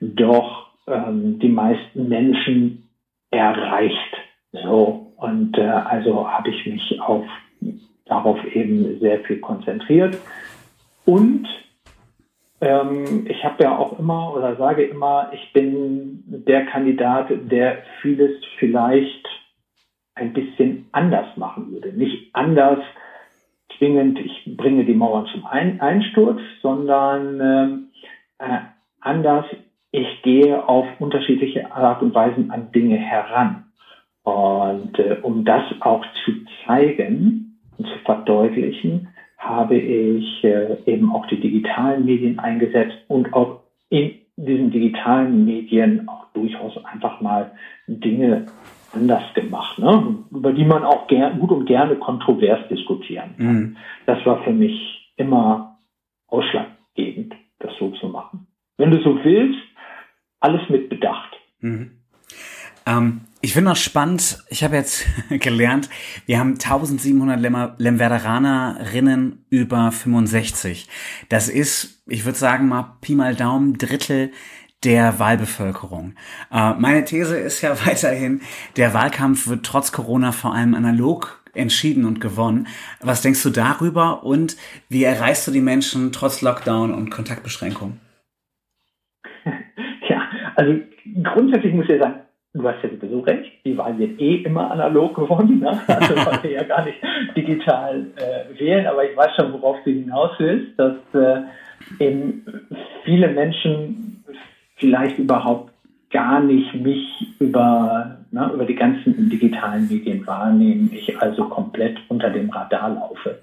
doch 0.00 0.71
ähm, 0.92 1.38
die 1.38 1.48
meisten 1.48 2.08
Menschen 2.08 2.88
erreicht. 3.30 4.16
So 4.52 5.12
und 5.16 5.56
äh, 5.56 5.62
also 5.62 6.28
habe 6.28 6.50
ich 6.50 6.66
mich 6.66 7.00
auf 7.00 7.24
darauf 8.04 8.44
eben 8.54 8.98
sehr 9.00 9.20
viel 9.20 9.38
konzentriert 9.38 10.18
und 11.04 11.46
ähm, 12.62 13.26
ich 13.28 13.44
habe 13.44 13.64
ja 13.64 13.76
auch 13.76 13.98
immer 13.98 14.34
oder 14.34 14.56
sage 14.56 14.84
immer, 14.84 15.32
ich 15.32 15.52
bin 15.52 16.22
der 16.26 16.66
Kandidat, 16.66 17.28
der 17.50 17.78
vieles 18.00 18.32
vielleicht 18.58 19.26
ein 20.14 20.32
bisschen 20.32 20.88
anders 20.92 21.36
machen 21.36 21.72
würde. 21.72 21.92
Nicht 21.92 22.34
anders 22.34 22.78
zwingend, 23.76 24.20
ich 24.20 24.56
bringe 24.56 24.84
die 24.84 24.94
Mauern 24.94 25.26
zum 25.26 25.44
Einsturz, 25.44 26.40
sondern 26.60 27.40
äh, 28.38 28.44
äh, 28.44 28.58
anders, 29.00 29.46
ich 29.92 30.22
gehe 30.22 30.66
auf 30.66 30.86
unterschiedliche 30.98 31.70
Art 31.70 32.02
und 32.02 32.14
Weisen 32.14 32.50
an 32.50 32.72
Dinge 32.72 32.96
heran. 32.96 33.66
Und 34.24 34.98
äh, 34.98 35.18
um 35.22 35.44
das 35.44 35.62
auch 35.80 36.04
zu 36.24 36.32
zeigen 36.64 37.58
und 37.76 37.86
zu 37.86 37.98
verdeutlichen, 38.04 39.08
habe 39.36 39.76
ich 39.76 40.44
äh, 40.44 40.76
eben 40.86 41.12
auch 41.12 41.26
die 41.26 41.40
digitalen 41.40 42.04
Medien 42.04 42.38
eingesetzt 42.38 42.96
und 43.08 43.34
auch 43.34 43.60
in 43.90 44.14
diesen 44.36 44.70
digitalen 44.70 45.44
Medien 45.44 46.08
auch 46.08 46.24
durchaus 46.32 46.82
einfach 46.84 47.20
mal 47.20 47.52
Dinge 47.86 48.46
anders 48.94 49.22
gemacht, 49.34 49.78
ne? 49.78 50.16
über 50.30 50.52
die 50.52 50.64
man 50.64 50.84
auch 50.84 51.06
gern, 51.06 51.38
gut 51.38 51.50
und 51.50 51.66
gerne 51.66 51.96
kontrovers 51.96 52.60
diskutieren 52.68 53.34
kann. 53.36 53.46
Mhm. 53.46 53.76
Das 54.06 54.24
war 54.24 54.42
für 54.44 54.52
mich 54.52 55.12
immer 55.16 55.78
ausschlaggebend, 56.28 57.34
das 57.58 57.72
so 57.78 57.90
zu 57.90 58.08
machen. 58.08 58.46
Wenn 58.76 58.90
du 58.90 59.02
so 59.02 59.18
willst, 59.24 59.58
alles 60.42 60.68
mit 60.68 60.88
Bedacht. 60.88 61.36
Mhm. 61.60 61.92
Ähm, 62.86 63.22
ich 63.40 63.54
finde 63.54 63.70
noch 63.70 63.76
spannend, 63.76 64.38
ich 64.48 64.62
habe 64.62 64.76
jetzt 64.76 65.04
gelernt, 65.30 65.88
wir 66.26 66.38
haben 66.38 66.52
1700 66.52 67.40
Lemwerderanerinnen 67.78 69.44
über 69.50 69.90
65. 69.90 70.88
Das 71.28 71.48
ist, 71.48 72.02
ich 72.06 72.24
würde 72.24 72.38
sagen 72.38 72.68
mal 72.68 72.96
Pi 73.00 73.14
mal 73.14 73.34
Daumen, 73.34 73.78
Drittel 73.78 74.32
der 74.84 75.18
Wahlbevölkerung. 75.18 76.14
Äh, 76.52 76.74
meine 76.74 77.04
These 77.04 77.36
ist 77.36 77.62
ja 77.62 77.76
weiterhin, 77.86 78.42
der 78.76 78.94
Wahlkampf 78.94 79.46
wird 79.46 79.64
trotz 79.64 79.92
Corona 79.92 80.32
vor 80.32 80.54
allem 80.54 80.74
analog 80.74 81.40
entschieden 81.54 82.04
und 82.04 82.20
gewonnen. 82.20 82.66
Was 83.00 83.22
denkst 83.22 83.42
du 83.42 83.50
darüber 83.50 84.24
und 84.24 84.56
wie 84.88 85.04
erreichst 85.04 85.46
du 85.46 85.50
die 85.50 85.60
Menschen 85.60 86.12
trotz 86.12 86.40
Lockdown 86.40 86.94
und 86.94 87.10
Kontaktbeschränkung? 87.10 87.98
Also 90.62 90.78
grundsätzlich 91.24 91.74
muss 91.74 91.88
ich 91.88 92.00
sagen, 92.00 92.20
du 92.54 92.68
hast 92.68 92.84
ja 92.84 92.90
sowieso 92.90 93.18
recht, 93.20 93.50
die 93.64 93.76
Wahl 93.76 93.98
wird 93.98 94.20
eh 94.20 94.36
immer 94.36 94.70
analog 94.70 95.16
gewonnen, 95.16 95.58
ne? 95.58 95.80
also 95.88 96.14
man 96.14 96.40
will 96.40 96.52
ja 96.52 96.62
gar 96.62 96.84
nicht 96.84 96.98
digital 97.36 98.06
äh, 98.14 98.60
wählen, 98.60 98.86
aber 98.86 99.10
ich 99.10 99.16
weiß 99.16 99.34
schon, 99.34 99.52
worauf 99.54 99.78
du 99.84 99.90
hinaus 99.90 100.30
willst, 100.38 100.78
dass 100.78 100.94
äh, 101.14 101.42
eben 101.98 102.44
viele 103.04 103.28
Menschen 103.28 104.24
vielleicht 104.76 105.18
überhaupt 105.18 105.72
gar 106.12 106.40
nicht 106.40 106.72
mich 106.74 107.08
über, 107.40 108.18
ne, 108.30 108.50
über 108.54 108.64
die 108.64 108.76
ganzen 108.76 109.30
digitalen 109.30 109.88
Medien 109.88 110.24
wahrnehmen, 110.28 110.90
ich 110.92 111.20
also 111.20 111.46
komplett 111.46 111.98
unter 112.08 112.30
dem 112.30 112.50
Radar 112.50 112.90
laufe. 112.90 113.40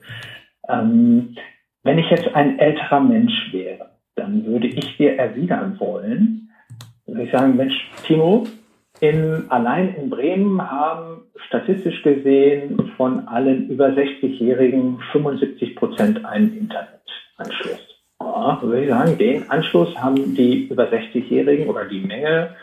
Ähm, 0.70 1.36
wenn 1.84 1.98
ich 1.98 2.10
jetzt 2.10 2.34
ein 2.34 2.60
älterer 2.60 3.02
Mensch 3.02 3.52
wäre, 3.52 3.90
dann 4.16 4.46
würde 4.46 4.68
ich 4.68 4.96
dir 4.96 5.18
erwidern 5.18 5.78
wollen, 5.80 6.49
würde 7.12 7.24
ich 7.24 7.32
sagen, 7.32 7.56
Mensch, 7.56 7.90
Timo, 8.06 8.48
in, 9.00 9.46
allein 9.50 9.96
in 9.96 10.10
Bremen 10.10 10.62
haben 10.62 11.22
statistisch 11.48 12.02
gesehen 12.04 12.92
von 12.98 13.28
allen 13.28 13.70
über 13.70 13.88
60-Jährigen 13.88 15.00
75 15.12 15.76
Prozent 15.76 16.26
einen 16.26 16.58
Internetanschluss. 16.58 17.88
Ja, 18.22 18.60
würde 18.62 18.84
ich 18.84 18.90
sagen, 18.90 19.18
den 19.18 19.50
Anschluss 19.50 19.96
haben 19.98 20.36
die 20.36 20.68
über 20.68 20.84
60-Jährigen 20.90 21.68
oder 21.68 21.86
die 21.86 22.02
Menge 22.02 22.56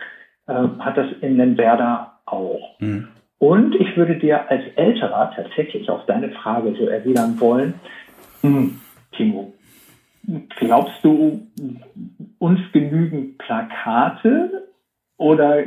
äh, 0.46 0.52
hat 0.78 0.98
das 0.98 1.06
in 1.22 1.36
Lemberda 1.36 2.20
auch. 2.26 2.78
Mhm. 2.80 3.08
Und 3.38 3.74
ich 3.76 3.96
würde 3.96 4.16
dir 4.16 4.50
als 4.50 4.62
Älterer 4.76 5.32
tatsächlich 5.34 5.88
auf 5.90 6.06
deine 6.06 6.30
Frage 6.30 6.74
so 6.78 6.86
erwidern 6.86 7.38
wollen, 7.38 7.74
hm, 8.42 8.80
Timo, 9.12 9.52
glaubst 10.58 11.02
du, 11.02 11.46
uns 12.38 12.60
genügen 12.72 13.36
Plakate 13.38 14.68
oder, 15.18 15.58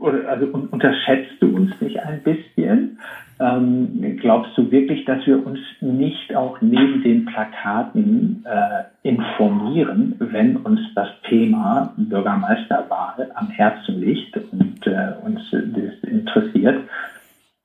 oder 0.00 0.28
also 0.28 0.46
unterschätzt 0.46 1.34
du 1.40 1.54
uns 1.54 1.80
nicht 1.80 1.98
ein 2.00 2.22
bisschen? 2.22 2.98
Ähm, 3.38 4.16
glaubst 4.20 4.56
du 4.56 4.70
wirklich, 4.70 5.04
dass 5.04 5.26
wir 5.26 5.44
uns 5.44 5.58
nicht 5.80 6.34
auch 6.34 6.60
neben 6.60 7.02
den 7.02 7.26
Plakaten 7.26 8.44
äh, 8.46 9.08
informieren, 9.08 10.14
wenn 10.18 10.56
uns 10.56 10.80
das 10.94 11.08
Thema 11.28 11.92
Bürgermeisterwahl 11.96 13.30
am 13.34 13.48
Herzen 13.50 14.00
liegt 14.00 14.36
und 14.52 14.86
äh, 14.86 15.12
uns 15.22 15.40
das 15.50 16.10
interessiert? 16.10 16.84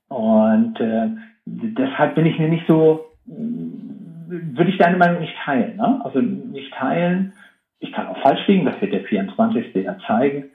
Und 0.10 0.78
äh, 0.82 1.08
deshalb 1.46 2.16
bin 2.16 2.26
ich 2.26 2.38
mir 2.38 2.50
nicht 2.50 2.68
so, 2.68 3.06
würde 3.26 4.70
ich 4.70 4.78
deine 4.78 4.98
Meinung 4.98 5.22
nicht 5.22 5.36
teilen. 5.46 5.78
Ne? 5.78 6.02
Also 6.04 6.20
nicht 6.20 6.74
teilen, 6.74 7.32
ich 7.82 7.92
kann 7.92 8.08
auch 8.08 8.22
falsch 8.22 8.48
liegen, 8.48 8.66
das 8.66 8.80
wird 8.80 8.94
der 8.94 9.04
24. 9.04 9.76
ja 9.76 9.98
zeigen. 10.08 10.46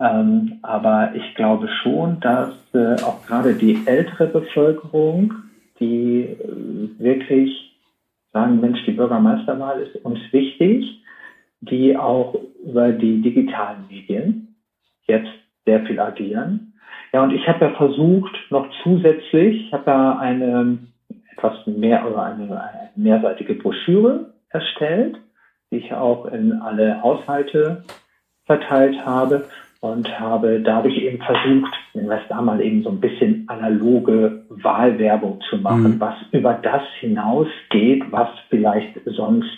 Ähm, 0.00 0.58
aber 0.62 1.12
ich 1.14 1.34
glaube 1.34 1.68
schon, 1.82 2.20
dass 2.20 2.54
äh, 2.74 3.02
auch 3.02 3.26
gerade 3.26 3.54
die 3.54 3.78
ältere 3.86 4.26
Bevölkerung, 4.26 5.34
die 5.80 6.22
äh, 6.22 6.98
wirklich 6.98 7.76
sagen, 8.32 8.60
Mensch, 8.60 8.84
die 8.86 8.92
Bürgermeisterwahl 8.92 9.80
ist 9.80 10.04
uns 10.04 10.20
wichtig, 10.30 11.02
die 11.60 11.96
auch 11.96 12.38
über 12.64 12.92
die 12.92 13.20
digitalen 13.20 13.86
Medien 13.90 14.54
jetzt 15.06 15.30
sehr 15.64 15.84
viel 15.86 15.98
agieren. 15.98 16.74
Ja, 17.12 17.22
und 17.22 17.32
ich 17.32 17.48
habe 17.48 17.64
ja 17.64 17.70
versucht, 17.72 18.34
noch 18.50 18.68
zusätzlich, 18.82 19.66
ich 19.66 19.72
habe 19.72 19.90
ja 19.90 20.18
eine 20.18 20.78
etwas 21.32 21.66
mehr 21.66 22.06
oder 22.06 22.24
eine, 22.24 22.44
eine 22.44 22.90
mehrseitige 22.94 23.54
Broschüre 23.54 24.32
erstellt, 24.50 25.18
die 25.70 25.78
ich 25.78 25.92
auch 25.92 26.26
in 26.26 26.52
alle 26.52 27.02
Haushalte 27.02 27.84
verteilt 28.44 29.04
habe 29.04 29.48
und 29.80 30.18
habe 30.18 30.60
dadurch 30.60 30.96
eben 30.96 31.18
versucht, 31.18 31.72
nennen 31.94 32.08
wir 32.08 32.20
es 32.20 32.28
da 32.28 32.40
mal 32.40 32.60
eben 32.60 32.82
so 32.82 32.90
ein 32.90 33.00
bisschen 33.00 33.44
analoge 33.48 34.44
Wahlwerbung 34.48 35.40
zu 35.50 35.58
machen, 35.58 35.96
mhm. 35.96 36.00
was 36.00 36.14
über 36.32 36.54
das 36.54 36.82
hinausgeht, 37.00 38.04
was 38.10 38.28
vielleicht 38.48 38.98
sonst 39.04 39.50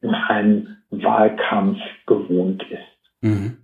in 0.00 0.14
einem 0.14 0.76
Wahlkampf 0.90 1.78
gewohnt 2.06 2.64
ist. 2.70 3.22
Mhm. 3.22 3.58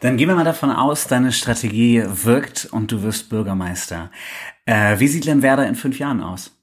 Dann 0.00 0.16
gehen 0.16 0.28
wir 0.28 0.36
mal 0.36 0.44
davon 0.44 0.70
aus, 0.70 1.08
deine 1.08 1.32
Strategie 1.32 2.04
wirkt 2.06 2.68
und 2.70 2.92
du 2.92 3.02
wirst 3.02 3.30
Bürgermeister. 3.30 4.10
Äh, 4.64 5.00
wie 5.00 5.08
sieht 5.08 5.24
Lemwerder 5.24 5.66
in 5.66 5.74
fünf 5.74 5.98
Jahren 5.98 6.22
aus? 6.22 6.57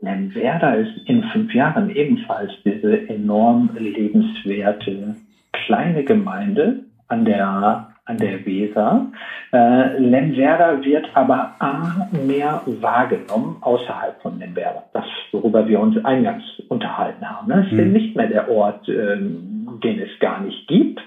Lemwerder 0.00 0.76
ist 0.76 1.08
in 1.08 1.22
fünf 1.24 1.54
Jahren 1.54 1.90
ebenfalls 1.90 2.52
diese 2.64 3.08
enorm 3.08 3.70
lebenswerte 3.78 5.16
kleine 5.52 6.04
Gemeinde 6.04 6.80
an 7.08 7.24
der 7.24 7.88
an 8.06 8.18
der 8.18 8.46
Weser. 8.46 9.06
Äh, 9.52 9.98
Lemwerder 9.98 10.84
wird 10.84 11.08
aber 11.14 11.56
A, 11.58 12.08
mehr 12.24 12.62
wahrgenommen 12.64 13.56
außerhalb 13.60 14.22
von 14.22 14.38
Lemwerder. 14.38 14.84
Das, 14.92 15.04
worüber 15.32 15.66
wir 15.66 15.80
uns 15.80 16.02
eingangs 16.04 16.44
unterhalten 16.68 17.28
haben. 17.28 17.50
Es 17.50 17.66
ist 17.66 17.72
mhm. 17.72 17.92
nicht 17.92 18.14
mehr 18.14 18.28
der 18.28 18.48
Ort, 18.48 18.88
ähm, 18.88 19.80
den 19.82 20.00
es 20.00 20.18
gar 20.20 20.40
nicht 20.40 20.68
gibt, 20.68 21.00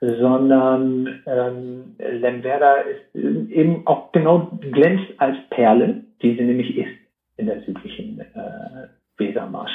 sondern 0.00 1.22
ähm, 1.26 1.96
Lemwerder 1.98 2.84
ist 2.84 3.16
eben 3.16 3.84
auch 3.84 4.12
genau 4.12 4.48
glänzt 4.70 5.12
als 5.18 5.36
Perle, 5.50 6.02
die 6.22 6.36
sie 6.36 6.44
nämlich 6.44 6.76
ist 6.78 7.07
in 7.38 7.46
der 7.46 7.60
südlichen 7.62 8.20
äh, 8.20 8.88
Wesermarsch. 9.16 9.72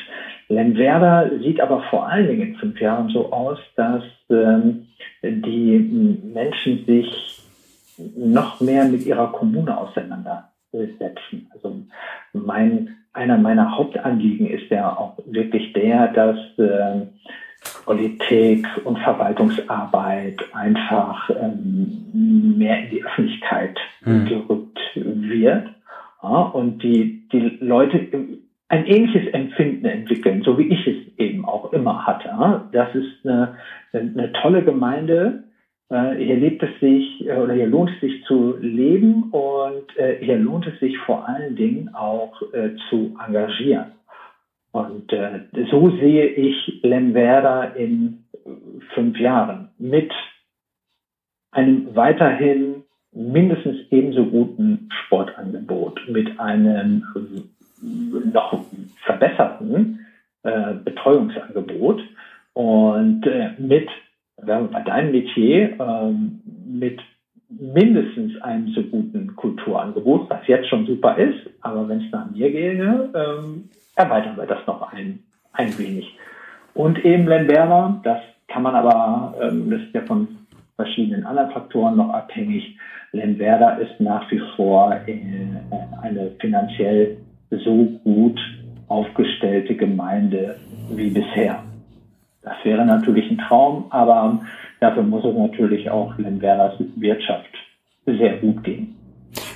Lemwerder 0.48 1.32
sieht 1.40 1.60
aber 1.60 1.82
vor 1.90 2.08
allen 2.08 2.28
Dingen 2.28 2.50
in 2.50 2.56
fünf 2.56 2.80
Jahren 2.80 3.10
so 3.10 3.32
aus, 3.32 3.60
dass 3.76 4.04
ähm, 4.30 4.88
die 5.22 6.20
Menschen 6.34 6.86
sich 6.86 7.42
noch 8.16 8.60
mehr 8.62 8.86
mit 8.86 9.06
ihrer 9.06 9.32
Kommune 9.32 9.78
auseinandersetzen. 9.78 11.50
Also 11.54 11.84
mein, 12.34 12.96
einer 13.14 13.38
meiner 13.38 13.78
Hauptanliegen 13.78 14.48
ist 14.48 14.70
ja 14.70 14.96
auch 14.96 15.18
wirklich 15.26 15.74
der, 15.74 16.08
dass 16.08 16.38
äh, 16.58 17.08
Politik 17.86 18.68
und 18.84 19.00
Verwaltungsarbeit 19.00 20.42
einfach 20.54 21.30
ähm, 21.30 22.56
mehr 22.58 22.80
in 22.84 22.90
die 22.90 23.06
Öffentlichkeit 23.06 23.78
hm. 24.04 24.26
gerückt 24.26 24.80
wird. 24.96 25.70
Ja, 26.24 26.42
und 26.44 26.82
die, 26.82 27.28
die 27.32 27.58
Leute 27.60 28.08
ein 28.70 28.86
ähnliches 28.86 29.32
Empfinden 29.34 29.86
entwickeln, 29.86 30.42
so 30.44 30.58
wie 30.58 30.70
ich 30.70 30.88
es 30.88 31.18
eben 31.20 31.46
auch 31.46 31.74
immer 31.74 32.08
hatte. 32.08 32.70
Das 32.72 32.96
ist 32.96 33.26
eine, 33.26 33.58
eine 33.92 34.32
tolle 34.42 34.64
Gemeinde. 34.64 35.44
Äh, 35.90 36.16
hier 36.16 36.38
lebt 36.38 36.64
es 36.64 36.80
sich 36.80 37.28
äh, 37.28 37.36
oder 37.36 37.54
hier 37.54 37.68
lohnt 37.68 37.92
es 37.92 38.00
sich 38.00 38.24
zu 38.26 38.56
leben 38.60 39.32
und 39.32 39.96
äh, 39.98 40.18
hier 40.22 40.38
lohnt 40.38 40.66
es 40.66 40.80
sich 40.80 40.98
vor 41.00 41.28
allen 41.28 41.56
Dingen 41.56 41.94
auch 41.94 42.42
zu 42.90 43.16
engagieren. 43.24 43.92
Und 44.72 45.12
so 45.70 45.92
sehe 45.92 46.26
ich 46.26 46.80
Lemwerder 46.82 47.76
in 47.76 48.24
fünf 48.96 49.20
Jahren 49.20 49.70
mit 49.78 50.12
einem 51.52 51.96
weiterhin 51.96 52.83
mindestens 53.16 53.78
ebenso 53.92 54.26
guten 54.26 54.90
Sportangebot, 55.06 56.00
mit 56.10 56.40
einem 56.40 57.04
noch 57.82 58.66
verbesserten 59.06 60.06
äh, 60.44 60.74
Betreuungsangebot 60.84 62.02
und 62.54 63.26
äh, 63.26 63.52
mit, 63.58 63.90
bei 64.38 64.82
deinem 64.82 65.12
Metier, 65.12 65.80
äh, 65.80 66.12
mit 66.66 67.00
mindestens 67.50 68.42
einem 68.42 68.70
so 68.70 68.82
guten 68.84 69.36
Kulturangebot, 69.36 70.30
was 70.30 70.48
jetzt 70.48 70.70
schon 70.70 70.86
super 70.86 71.18
ist, 71.18 71.50
aber 71.62 71.88
wenn 71.88 72.02
es 72.02 72.12
nach 72.12 72.30
mir 72.32 72.52
ginge, 72.52 73.10
ähm, 73.14 73.70
erweitern 73.96 74.38
wir 74.38 74.46
das 74.46 74.66
noch 74.66 74.92
ein, 74.92 75.20
ein 75.52 75.78
wenig. 75.78 76.18
Und 76.74 77.04
eben 77.06 77.28
Lemberger, 77.28 78.02
das 78.04 78.20
kann 78.48 78.64
man 78.64 78.76
aber, 78.76 79.36
ähm, 79.42 79.70
das 79.70 79.82
ist 79.82 79.94
ja 79.94 80.02
von 80.02 80.28
verschiedenen 80.76 81.26
anderen 81.26 81.52
Faktoren 81.52 81.98
noch 81.98 82.10
abhängig. 82.10 82.78
Lemberger 83.12 83.80
ist 83.80 84.00
nach 84.00 84.30
wie 84.32 84.42
vor 84.56 84.96
äh, 85.06 85.20
eine 86.02 86.32
finanziell 86.40 87.18
so 87.50 87.86
gut 88.04 88.40
aufgestellte 88.88 89.76
Gemeinde 89.76 90.56
wie 90.90 91.10
bisher. 91.10 91.64
Das 92.42 92.56
wäre 92.64 92.86
natürlich 92.86 93.30
ein 93.32 93.38
Traum, 93.38 93.86
aber 93.90 94.40
dafür 94.80 95.04
muss 95.04 95.24
es 95.24 95.36
natürlich 95.36 95.90
auch 95.90 96.18
Lemberlers 96.18 96.76
Wirtschaft 96.96 97.50
sehr 98.06 98.38
gut 98.38 98.64
gehen. 98.64 98.96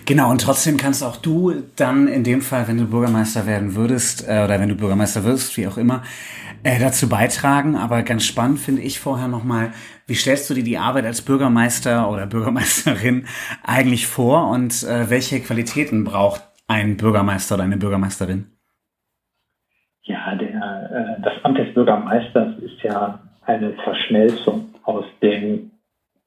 Genau, 0.07 0.31
und 0.31 0.39
trotzdem 0.39 0.77
kannst 0.77 1.03
auch 1.03 1.17
du 1.17 1.53
dann 1.75 2.07
in 2.07 2.23
dem 2.23 2.39
Fall, 2.39 2.69
wenn 2.69 2.77
du 2.77 2.85
Bürgermeister 2.85 3.45
werden 3.45 3.75
würdest, 3.75 4.25
äh, 4.25 4.45
oder 4.45 4.57
wenn 4.57 4.69
du 4.69 4.75
Bürgermeister 4.75 5.25
wirst, 5.25 5.57
wie 5.57 5.67
auch 5.67 5.75
immer, 5.75 6.01
äh, 6.63 6.79
dazu 6.79 7.09
beitragen. 7.09 7.75
Aber 7.75 8.03
ganz 8.03 8.23
spannend 8.23 8.59
finde 8.59 8.83
ich 8.83 9.01
vorher 9.01 9.27
nochmal, 9.27 9.73
wie 10.07 10.15
stellst 10.15 10.49
du 10.49 10.53
dir 10.53 10.63
die 10.63 10.77
Arbeit 10.77 11.05
als 11.05 11.21
Bürgermeister 11.21 12.09
oder 12.09 12.25
Bürgermeisterin 12.25 13.25
eigentlich 13.65 14.07
vor 14.07 14.49
und 14.49 14.81
äh, 14.83 15.09
welche 15.09 15.41
Qualitäten 15.41 16.05
braucht 16.05 16.41
ein 16.67 16.95
Bürgermeister 16.95 17.55
oder 17.55 17.65
eine 17.65 17.75
Bürgermeisterin? 17.75 18.45
Ja, 20.03 20.35
der, 20.35 21.17
äh, 21.17 21.21
das 21.21 21.33
Amt 21.43 21.57
des 21.57 21.73
Bürgermeisters 21.73 22.57
ist 22.59 22.81
ja 22.81 23.19
eine 23.45 23.73
Verschmelzung 23.83 24.73
aus 24.83 25.03
dem 25.21 25.71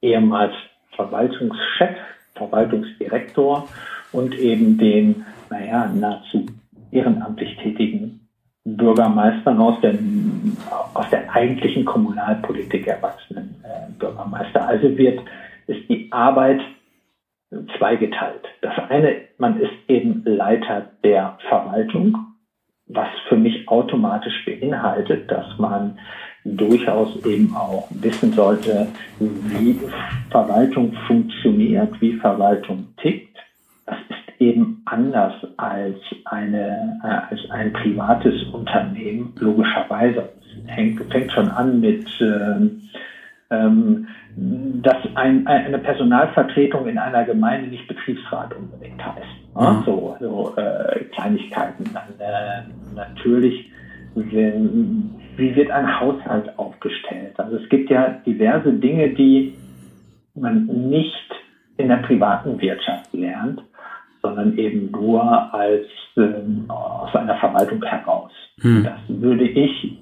ehemals 0.01 0.53
Verwaltungschef, 0.95 1.97
Verwaltungsdirektor 2.35 3.67
und 4.11 4.35
eben 4.35 4.77
den, 4.77 5.25
naja, 5.49 5.91
nahezu 5.93 6.45
ehrenamtlich 6.91 7.55
tätigen 7.57 8.27
Bürgermeistern 8.63 9.59
aus, 9.59 9.79
dem, 9.81 10.55
aus 10.93 11.09
der 11.09 11.33
eigentlichen 11.33 11.85
Kommunalpolitik 11.85 12.87
erwachsenen 12.87 13.55
äh, 13.63 13.91
Bürgermeister. 13.97 14.67
Also 14.67 14.97
wird, 14.97 15.19
ist 15.67 15.89
die 15.89 16.11
Arbeit 16.11 16.61
zweigeteilt. 17.77 18.45
Das 18.61 18.73
eine, 18.89 19.21
man 19.37 19.59
ist 19.59 19.73
eben 19.87 20.23
Leiter 20.25 20.91
der 21.03 21.37
Verwaltung, 21.49 22.17
was 22.87 23.07
für 23.27 23.37
mich 23.37 23.67
automatisch 23.67 24.45
beinhaltet, 24.45 25.29
dass 25.31 25.57
man 25.57 25.99
durchaus 26.43 27.23
eben 27.25 27.55
auch 27.55 27.87
wissen 27.91 28.33
sollte, 28.33 28.87
wie 29.19 29.79
Verwaltung 30.29 30.93
funktioniert, 31.07 31.99
wie 32.01 32.13
Verwaltung 32.13 32.87
tickt. 32.97 33.37
Das 33.85 33.97
ist 34.09 34.41
eben 34.41 34.81
anders 34.85 35.33
als 35.57 35.97
eine, 36.25 36.99
äh, 37.03 37.33
als 37.33 37.39
ein 37.51 37.73
privates 37.73 38.43
Unternehmen, 38.51 39.33
logischerweise. 39.39 40.29
Es 40.65 40.75
hängt, 40.75 41.11
fängt 41.11 41.31
schon 41.31 41.49
an 41.49 41.79
mit, 41.79 42.07
äh, 42.19 43.55
ähm, 43.55 44.07
dass 44.35 44.97
ein, 45.15 45.45
eine 45.45 45.77
Personalvertretung 45.77 46.87
in 46.87 46.97
einer 46.97 47.23
Gemeinde 47.25 47.67
nicht 47.67 47.87
Betriebsrat 47.87 48.55
unbedingt 48.55 49.03
heißt. 49.05 49.41
Mhm. 49.55 49.83
So, 49.85 50.17
so 50.19 50.53
äh, 50.55 51.03
Kleinigkeiten. 51.13 51.83
Dann 51.93 52.19
äh, 52.19 52.63
natürlich, 52.95 53.69
wie, 54.15 54.53
wie 55.41 55.55
wird 55.55 55.71
ein 55.71 55.99
Haushalt 55.99 56.57
aufgestellt? 56.57 57.33
Also 57.37 57.57
es 57.57 57.67
gibt 57.69 57.89
ja 57.89 58.21
diverse 58.25 58.71
Dinge, 58.71 59.09
die 59.09 59.55
man 60.35 60.65
nicht 60.67 61.29
in 61.77 61.89
der 61.89 61.97
privaten 61.97 62.61
Wirtschaft 62.61 63.11
lernt, 63.11 63.61
sondern 64.21 64.57
eben 64.57 64.91
nur 64.91 65.21
als 65.53 65.87
ähm, 66.15 66.65
aus 66.69 67.13
einer 67.15 67.35
Verwaltung 67.37 67.83
heraus. 67.83 68.31
Hm. 68.61 68.83
Das 68.83 68.99
würde 69.07 69.47
ich 69.47 69.97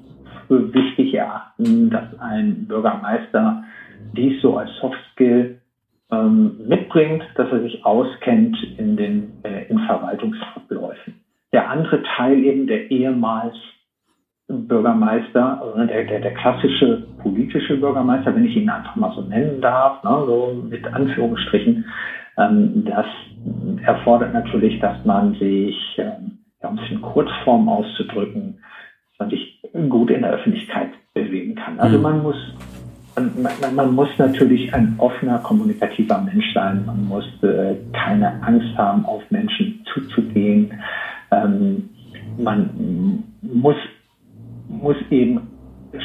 für 0.47 0.73
wichtig 0.73 1.13
erachten, 1.13 1.89
dass 1.89 2.19
ein 2.19 2.65
Bürgermeister 2.67 3.63
dies 4.13 4.41
so 4.41 4.57
als 4.57 4.69
Soft 4.81 4.99
Skill 5.13 5.61
ähm, 6.11 6.57
mitbringt, 6.67 7.23
dass 7.35 7.49
er 7.51 7.61
sich 7.61 7.85
auskennt 7.85 8.57
in 8.77 8.97
den 8.97 9.31
äh, 9.43 9.69
in 9.69 9.79
Verwaltungsabläufen. 9.79 11.21
Der 11.53 11.69
andere 11.69 12.03
Teil 12.17 12.39
eben 12.43 12.67
der 12.67 12.91
ehemals 12.91 13.55
Bürgermeister, 14.49 15.61
also 15.61 15.85
der, 15.85 16.03
der, 16.05 16.19
der 16.19 16.33
klassische 16.33 17.07
politische 17.21 17.77
Bürgermeister, 17.77 18.35
wenn 18.35 18.45
ich 18.45 18.55
ihn 18.55 18.69
einfach 18.69 18.95
mal 18.95 19.13
so 19.15 19.21
nennen 19.21 19.61
darf, 19.61 20.03
ne, 20.03 20.23
so 20.25 20.61
mit 20.67 20.85
Anführungsstrichen, 20.87 21.85
ähm, 22.37 22.85
das 22.85 23.05
erfordert 23.85 24.33
natürlich, 24.33 24.79
dass 24.79 25.03
man 25.05 25.33
sich, 25.35 25.75
ähm, 25.97 26.39
ja, 26.61 26.69
um 26.69 26.79
es 26.79 26.91
in 26.91 27.01
Kurzform 27.01 27.69
auszudrücken, 27.69 28.59
dass 29.11 29.19
man 29.19 29.29
sich 29.29 29.61
gut 29.89 30.09
in 30.09 30.21
der 30.23 30.31
Öffentlichkeit 30.31 30.89
bewegen 31.13 31.55
kann. 31.55 31.79
Also 31.79 31.97
mhm. 31.97 32.03
man 32.03 32.23
muss 32.23 32.37
man, 33.15 33.75
man, 33.75 33.95
muss 33.95 34.09
natürlich 34.17 34.73
ein 34.73 34.95
offener, 34.97 35.39
kommunikativer 35.39 36.19
Mensch 36.21 36.53
sein. 36.53 36.85
Man 36.85 37.05
muss 37.05 37.25
äh, 37.43 37.75
keine 37.91 38.41
Angst 38.43 38.77
haben, 38.77 39.05
auf 39.05 39.21
Menschen 39.29 39.83
zuzugehen. 39.93 40.73
Ähm, 41.31 41.89
man 42.37 43.23
muss, 43.41 43.75
muss 44.69 44.95
eben 45.09 45.41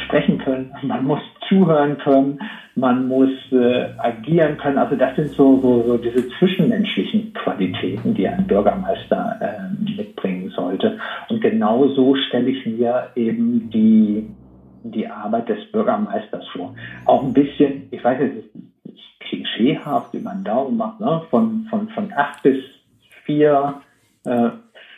sprechen 0.07 0.39
können, 0.39 0.73
man 0.83 1.05
muss 1.05 1.21
zuhören 1.49 1.99
können, 1.99 2.39
man 2.75 3.07
muss 3.07 3.31
äh, 3.53 3.87
agieren 3.99 4.57
können. 4.57 4.79
Also 4.79 4.97
das 4.97 5.15
sind 5.15 5.29
so, 5.33 5.61
so, 5.61 5.83
so 5.87 5.97
diese 5.99 6.29
zwischenmenschlichen 6.39 7.35
Qualitäten, 7.35 8.15
die 8.15 8.27
ein 8.27 8.47
Bürgermeister 8.47 9.37
äh, 9.41 9.97
mitbringen 9.97 10.51
sollte. 10.51 10.99
Und 11.29 11.41
genau 11.41 11.87
so 11.89 12.15
stelle 12.15 12.49
ich 12.49 12.65
mir 12.67 13.11
eben 13.15 13.71
die 13.71 14.27
die 14.85 15.09
Arbeit 15.09 15.49
des 15.49 15.65
Bürgermeisters 15.73 16.47
vor. 16.49 16.75
Auch 17.07 17.23
ein 17.23 17.33
bisschen, 17.33 17.89
ich 17.91 18.05
weiß, 18.05 18.21
es 18.21 18.45
ist 18.45 19.21
klischeehaft, 19.21 20.13
wie 20.13 20.21
man 20.21 20.45
Daumen 20.45 20.77
macht, 20.77 21.01
ne? 21.01 21.23
von, 21.31 21.67
von, 21.71 21.89
von 21.89 22.13
acht 22.15 22.43
bis 22.43 22.59
vier 23.25 23.81
äh, 24.27 24.51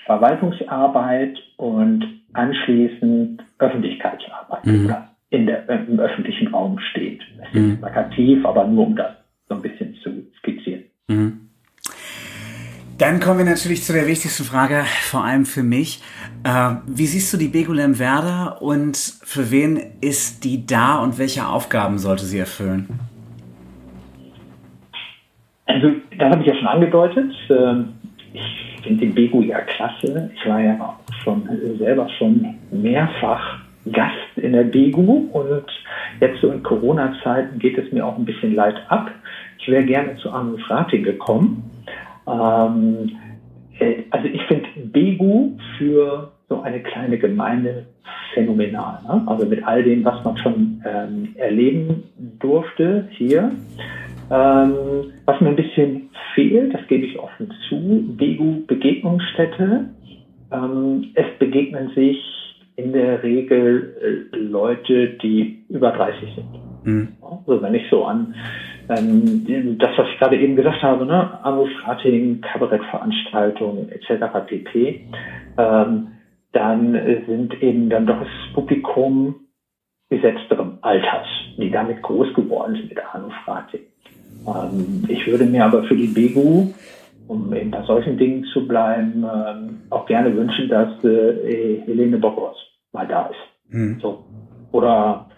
Verwaltungsarbeit 0.07 1.39
und 1.57 2.05
anschließend 2.33 3.43
Öffentlichkeitsarbeit 3.59 4.67
mhm. 4.67 4.87
oder 4.87 5.11
in 5.31 5.47
der, 5.47 5.69
im 5.69 5.99
öffentlichen 5.99 6.49
Raum 6.49 6.79
steht. 6.91 7.21
Das 7.39 7.49
ist 7.49 7.55
mhm. 7.55 7.79
plakativ, 7.79 8.45
aber 8.45 8.67
nur 8.67 8.87
um 8.87 8.97
das 8.97 9.13
so 9.49 9.55
ein 9.57 9.63
bisschen 9.63 9.95
zu 10.03 10.11
skizzieren. 10.39 10.85
Mhm. 11.09 11.47
Dann 12.99 13.21
kommen 13.21 13.39
wir 13.39 13.45
natürlich 13.45 13.83
zu 13.83 13.93
der 13.93 14.07
wichtigsten 14.07 14.45
Frage, 14.45 14.85
vor 15.03 15.23
allem 15.23 15.45
für 15.45 15.63
mich. 15.63 16.03
Äh, 16.45 16.77
wie 16.87 17.07
siehst 17.07 17.33
du 17.33 17.37
die 17.37 17.49
Begulem 17.49 17.99
Werder 17.99 18.63
und 18.63 18.97
für 18.97 19.51
wen 19.51 19.79
ist 20.01 20.45
die 20.45 20.67
da 20.67 21.03
und 21.03 21.19
welche 21.19 21.47
Aufgaben 21.47 21.99
sollte 21.99 22.25
sie 22.25 22.39
erfüllen? 22.39 22.89
Also, 25.67 25.93
das 26.17 26.31
habe 26.31 26.41
ich 26.41 26.47
ja 26.47 26.55
schon 26.55 26.67
angedeutet. 26.67 27.35
Ähm, 27.51 27.89
ich 28.33 28.83
finde 28.83 29.05
den 29.05 29.15
Begu 29.15 29.43
ja 29.43 29.61
klasse. 29.61 30.31
Ich 30.35 30.49
war 30.49 30.61
ja 30.61 30.81
auch 30.81 31.06
schon 31.27 31.49
selber 31.79 32.09
schon 32.19 32.55
mehrfach 32.71 33.59
Gast 33.93 34.37
in 34.37 34.53
der 34.53 34.65
Begu 34.65 35.29
und 35.33 35.67
jetzt 36.21 36.41
so 36.41 36.51
in 36.51 36.63
Corona-Zeiten 36.63 37.59
geht 37.59 37.79
es 37.79 37.93
mir 37.93 38.07
auch 38.07 38.17
ein 38.17 38.25
bisschen 38.25 38.55
leid 38.55 38.77
ab. 38.89 39.11
Ich 39.59 39.69
wäre 39.69 39.85
gerne 39.85 40.17
zu 40.17 40.31
Arnulf 40.31 40.63
Rating 40.71 41.03
gekommen. 41.03 41.71
Ähm, 42.27 43.11
äh, 43.79 44.03
also 44.11 44.29
ich 44.29 44.43
finde 44.43 44.67
Begu 44.77 45.57
für 45.79 46.33
so 46.49 46.63
eine 46.63 46.81
kleine 46.81 47.19
Gemeinde 47.19 47.87
phänomenal. 48.35 49.01
Ne? 49.05 49.23
Also 49.27 49.47
mit 49.47 49.65
all 49.67 49.83
dem, 49.83 50.05
was 50.05 50.23
man 50.25 50.37
schon 50.37 50.83
ähm, 50.85 51.35
erleben 51.37 52.05
durfte 52.39 53.09
hier. 53.11 53.53
Ähm, 54.31 55.13
was 55.25 55.41
mir 55.41 55.51
ein 55.51 55.57
bisschen 55.57 56.11
fehlt, 56.35 56.75
das 56.75 56.87
gebe 56.89 57.07
ich 57.07 57.19
offen 57.19 57.53
zu, 57.69 58.05
Begu 58.17 58.67
Begegnungsstätte. 58.67 59.91
Ähm, 60.53 61.11
es 61.15 61.27
begegnen 61.39 61.91
sich 61.95 62.19
in 62.77 62.93
der 62.93 63.23
Regel 63.23 64.29
äh, 64.33 64.37
Leute, 64.37 65.09
die 65.23 65.65
über 65.69 65.91
30 65.91 66.35
sind. 66.35 66.47
Mhm. 66.85 67.09
Also 67.23 67.61
wenn 67.63 67.75
ich 67.75 67.89
so 67.91 68.05
an 68.05 68.35
ähm, 68.89 69.79
das, 69.79 69.91
was 69.97 70.07
ich 70.13 70.19
gerade 70.19 70.37
eben 70.37 70.57
gesagt 70.57 70.83
habe, 70.83 71.07
ne, 71.07 71.45
Anrufrating, 71.45 72.41
Kabarettveranstaltungen 72.41 73.91
etc. 73.91 74.47
pp. 74.47 75.07
Ähm, 75.59 76.09
dann 76.53 76.93
sind 77.27 77.63
eben 77.63 77.91
dann 77.91 78.07
doch 78.07 78.19
das 78.19 78.55
Publikum 78.55 79.35
gesetzterem 80.09 80.79
Alters, 80.83 81.27
die 81.59 81.71
damit 81.71 82.01
groß 82.03 82.33
geworden 82.35 82.77
sind 82.77 82.89
mit 82.89 82.99
Anrufrating. 83.13 83.81
Ähm, 84.47 85.05
ich 85.09 85.27
würde 85.27 85.45
mir 85.45 85.65
aber 85.65 85.83
für 85.85 85.97
die 85.97 86.07
BEGU, 86.07 86.73
um 87.29 87.53
eben 87.55 87.71
bei 87.71 87.83
solchen 87.83 88.17
Dingen 88.19 88.45
zu 88.53 88.67
bleiben, 88.67 89.25
ähm, 89.25 89.83
auch 89.91 90.07
gerne 90.07 90.37
wünschen, 90.37 90.69
dass 90.69 91.03
äh, 91.05 91.83
Helene 91.87 92.19
Bockhaus 92.19 92.57
mal 92.93 93.07
da 93.07 93.27
ist. 93.27 93.73
Mhm. 93.75 93.99
So. 94.01 94.25
Oder 94.73 95.29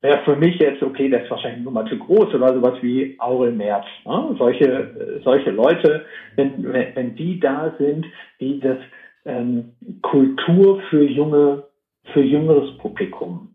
wäre 0.00 0.18
für 0.24 0.36
mich 0.36 0.58
jetzt, 0.58 0.82
okay, 0.82 1.08
das 1.08 1.22
ist 1.22 1.30
wahrscheinlich 1.30 1.62
nur 1.62 1.72
mal 1.72 1.86
zu 1.86 1.98
groß 1.98 2.34
oder 2.34 2.54
sowas 2.54 2.74
wie 2.82 3.16
Aurel 3.18 3.52
Merz. 3.52 3.86
Ne? 4.04 4.34
Solche, 4.38 5.20
solche 5.24 5.50
Leute, 5.50 6.04
wenn, 6.36 6.72
wenn, 6.72 6.94
wenn 6.94 7.14
die 7.14 7.40
da 7.40 7.74
sind, 7.78 8.06
die 8.40 8.60
das 8.60 8.78
ähm, 9.24 9.72
Kultur 10.02 10.80
für 10.90 11.04
junge, 11.04 11.64
für 12.12 12.22
jüngeres 12.22 12.76
Publikum 12.78 13.54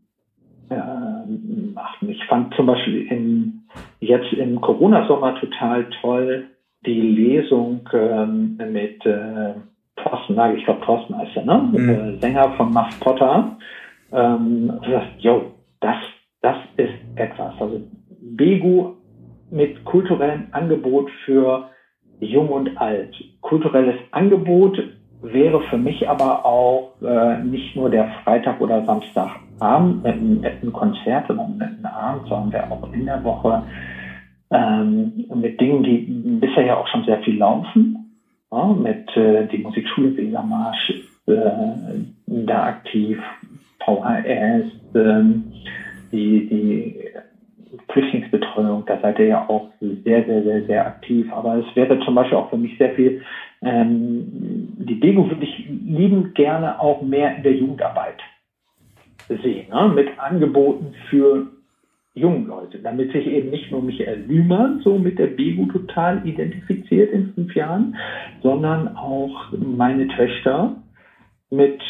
äh, 0.69 0.75
machten. 1.73 2.09
Ich 2.09 2.23
fand 2.25 2.53
zum 2.55 2.65
Beispiel 2.65 3.07
in, 3.11 3.67
jetzt 3.99 4.31
im 4.33 4.61
Corona-Sommer 4.61 5.39
total 5.39 5.89
toll 6.01 6.45
die 6.85 7.01
Lesung 7.01 7.87
ähm, 7.93 8.57
mit 8.71 9.05
äh, 9.05 9.53
Thorsten 9.95 10.35
Nagel, 10.35 10.57
ich 10.57 10.65
glaube 10.65 10.81
Thorsten 10.81 11.17
heißt 11.17 11.35
er, 11.35 11.43
ne? 11.43 11.69
Mhm. 11.71 11.89
Äh, 11.89 12.17
Sänger 12.19 12.49
von 12.51 12.71
Muff 12.71 12.99
Potter. 12.99 13.57
Ähm, 14.11 14.71
yo, 15.19 15.51
das 15.79 15.97
das 16.41 16.57
ist 16.77 16.93
etwas. 17.15 17.53
Also 17.59 17.81
Begu 18.21 18.91
mit 19.49 19.83
kulturellem 19.85 20.47
Angebot 20.51 21.09
für 21.25 21.65
Jung 22.19 22.49
und 22.49 22.77
Alt. 22.77 23.15
Kulturelles 23.41 23.95
Angebot 24.11 24.81
wäre 25.21 25.61
für 25.61 25.77
mich 25.77 26.07
aber 26.07 26.45
auch 26.45 26.91
äh, 27.01 27.39
nicht 27.39 27.75
nur 27.75 27.89
der 27.89 28.07
Freitag 28.23 28.61
oder 28.61 28.85
Samstagabend 28.85 30.03
mit 30.03 30.13
einem 30.13 30.41
netten 30.41 30.73
Konzert 30.73 31.29
oder 31.29 31.43
einem 31.43 31.57
netten 31.57 31.85
Abend, 31.85 32.27
sondern 32.27 32.51
der 32.51 32.71
auch 32.71 32.93
in 32.93 33.05
der 33.05 33.23
Woche 33.23 33.63
ähm, 34.51 35.25
mit 35.35 35.59
Dingen, 35.59 35.83
die 35.83 35.97
bisher 36.39 36.65
ja 36.65 36.77
auch 36.77 36.87
schon 36.87 37.03
sehr 37.03 37.19
viel 37.19 37.37
laufen. 37.37 38.03
Ja, 38.51 38.67
mit 38.67 39.15
äh, 39.17 39.45
die 39.47 39.57
Musikschule 39.57 40.15
Wesermarsch 40.15 40.93
äh, 41.27 41.33
da 42.27 42.63
aktiv, 42.63 43.19
VHS, 43.79 44.95
äh, 44.95 45.23
die, 46.11 46.47
die 46.47 47.09
Flüchtlingsbetreuung, 47.89 48.85
da 48.85 48.99
seid 49.01 49.19
ihr 49.19 49.25
ja 49.25 49.49
auch 49.49 49.69
sehr, 49.81 50.23
sehr, 50.25 50.43
sehr, 50.43 50.63
sehr 50.63 50.85
aktiv. 50.85 51.31
Aber 51.33 51.55
es 51.57 51.75
wäre 51.75 51.99
zum 51.99 52.15
Beispiel 52.15 52.37
auch 52.37 52.49
für 52.49 52.57
mich 52.57 52.77
sehr 52.77 52.91
viel, 52.91 53.21
ähm, 53.61 54.73
die 54.77 54.95
Bego 54.95 55.29
würde 55.29 55.43
ich 55.43 55.67
liebend 55.67 56.35
gerne 56.35 56.79
auch 56.79 57.01
mehr 57.01 57.35
in 57.35 57.43
der 57.43 57.53
Jugendarbeit 57.53 58.19
sehen, 59.27 59.67
ne? 59.69 59.91
mit 59.93 60.17
Angeboten 60.19 60.93
für 61.09 61.47
jungen 62.17 62.47
Leute, 62.47 62.79
damit 62.79 63.11
sich 63.11 63.25
eben 63.27 63.49
nicht 63.49 63.71
nur 63.71 63.81
Michael 63.81 64.23
Lühmann 64.27 64.81
so 64.83 64.97
mit 64.97 65.19
der 65.19 65.27
Bego 65.27 65.65
total 65.65 66.27
identifiziert 66.27 67.11
in 67.11 67.33
fünf 67.33 67.55
Jahren, 67.55 67.95
sondern 68.41 68.95
auch 68.95 69.51
meine 69.57 70.07
Töchter, 70.07 70.75
mit 71.49 71.81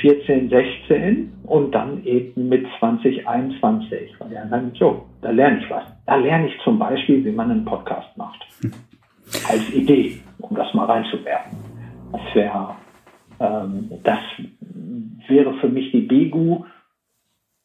14, 0.00 0.50
äh, 0.50 0.64
16 0.88 1.32
und 1.44 1.74
dann 1.74 2.04
eben 2.04 2.48
mit 2.48 2.66
20, 2.78 3.28
21. 3.28 4.20
Und 4.20 4.32
dann 4.32 4.48
sagen, 4.48 4.72
so, 4.78 5.06
da 5.20 5.30
lerne 5.30 5.58
ich 5.62 5.70
was. 5.70 5.84
Da 6.06 6.16
lerne 6.16 6.48
ich 6.48 6.54
zum 6.64 6.78
Beispiel, 6.78 7.24
wie 7.24 7.32
man 7.32 7.50
einen 7.50 7.64
Podcast 7.64 8.16
macht. 8.16 8.42
Als 9.48 9.72
Idee, 9.74 10.18
um 10.38 10.56
das 10.56 10.72
mal 10.74 10.86
reinzuwerfen. 10.86 11.58
Das 12.12 12.34
wäre, 12.34 12.76
ähm, 13.40 13.90
das 14.02 14.18
wäre 15.28 15.54
für 15.54 15.68
mich 15.68 15.90
die 15.92 16.02
BEGU. 16.02 16.64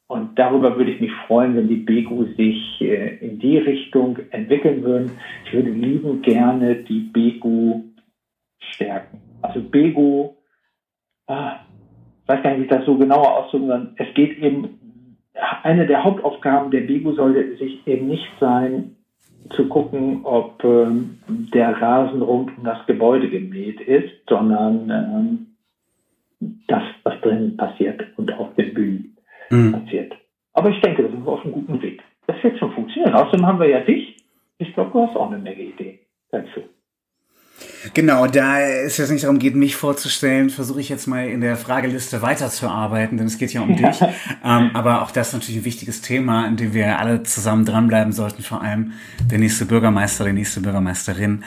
Und 0.07 0.39
darüber 0.39 0.77
würde 0.77 0.91
ich 0.91 1.01
mich 1.01 1.11
freuen, 1.27 1.55
wenn 1.55 1.67
die 1.67 1.75
BEGU 1.75 2.25
sich 2.37 2.81
äh, 2.81 3.17
in 3.17 3.39
die 3.39 3.57
Richtung 3.57 4.17
entwickeln 4.31 4.83
würden. 4.83 5.11
Ich 5.45 5.53
würde 5.53 5.69
lieben 5.69 6.21
gerne 6.21 6.75
die 6.75 7.01
BEGU 7.01 7.83
stärken. 8.59 9.19
Also 9.41 9.61
BEGU 9.61 10.33
ah, 11.27 11.59
weiß 12.25 12.41
gar 12.41 12.51
nicht, 12.51 12.59
wie 12.59 12.63
ich 12.63 12.69
das 12.69 12.85
so 12.85 12.95
genauer 12.95 13.37
ausdrücken 13.37 13.67
soll. 13.67 13.93
Es 13.97 14.13
geht 14.13 14.37
eben, 14.39 14.79
eine 15.63 15.85
der 15.85 16.03
Hauptaufgaben 16.03 16.71
der 16.71 16.81
BIGU 16.81 17.11
sollte 17.13 17.57
sich 17.57 17.85
eben 17.85 18.07
nicht 18.07 18.29
sein, 18.39 18.95
zu 19.51 19.67
gucken, 19.67 20.21
ob 20.23 20.63
ähm, 20.63 21.19
der 21.53 21.81
Rasen 21.81 22.21
rund 22.21 22.57
um 22.57 22.63
das 22.63 22.85
Gebäude 22.85 23.29
gemäht 23.29 23.79
ist, 23.81 24.13
sondern 24.27 24.89
ähm, 24.89 26.49
das, 26.67 26.83
was 27.03 27.19
drin 27.21 27.55
passiert 27.55 28.03
und 28.17 28.33
auf 28.33 28.53
den 28.55 28.73
Bühnen 28.73 29.16
mhm. 29.49 29.71
passiert. 29.71 30.13
Aber 30.53 30.69
ich 30.69 30.81
denke, 30.81 31.03
da 31.03 31.09
sind 31.09 31.25
wir 31.25 31.31
auf 31.31 31.43
einem 31.43 31.53
guten 31.53 31.81
Weg. 31.81 32.01
Das 32.25 32.43
wird 32.43 32.57
schon 32.57 32.73
funktionieren. 32.73 33.13
Außerdem 33.13 33.45
haben 33.45 33.59
wir 33.59 33.69
ja 33.69 33.79
dich. 33.81 34.17
Ich 34.57 34.73
glaube, 34.73 34.91
du 34.91 35.01
hast 35.01 35.15
auch 35.15 35.31
eine 35.31 35.37
Menge 35.37 35.61
Ideen 35.61 35.99
dazu. 36.31 36.63
Genau, 37.93 38.27
da 38.27 38.59
es 38.59 38.97
jetzt 38.97 39.11
nicht 39.11 39.23
darum 39.23 39.39
geht, 39.39 39.55
mich 39.55 39.75
vorzustellen, 39.75 40.49
versuche 40.49 40.81
ich 40.81 40.89
jetzt 40.89 41.07
mal 41.07 41.27
in 41.27 41.41
der 41.41 41.57
Frageliste 41.57 42.21
weiterzuarbeiten, 42.21 43.17
denn 43.17 43.27
es 43.27 43.37
geht 43.37 43.53
ja 43.53 43.61
um 43.61 43.75
dich. 43.75 44.01
ähm, 44.43 44.71
aber 44.73 45.01
auch 45.03 45.11
das 45.11 45.29
ist 45.29 45.33
natürlich 45.33 45.61
ein 45.61 45.65
wichtiges 45.65 46.01
Thema, 46.01 46.47
in 46.47 46.57
dem 46.57 46.73
wir 46.73 46.99
alle 46.99 47.23
zusammen 47.23 47.65
dranbleiben 47.65 48.13
sollten, 48.13 48.43
vor 48.43 48.61
allem 48.61 48.93
der 49.29 49.39
nächste 49.39 49.65
Bürgermeister, 49.65 50.25
die 50.25 50.33
nächste 50.33 50.61
Bürgermeisterin. 50.61 51.43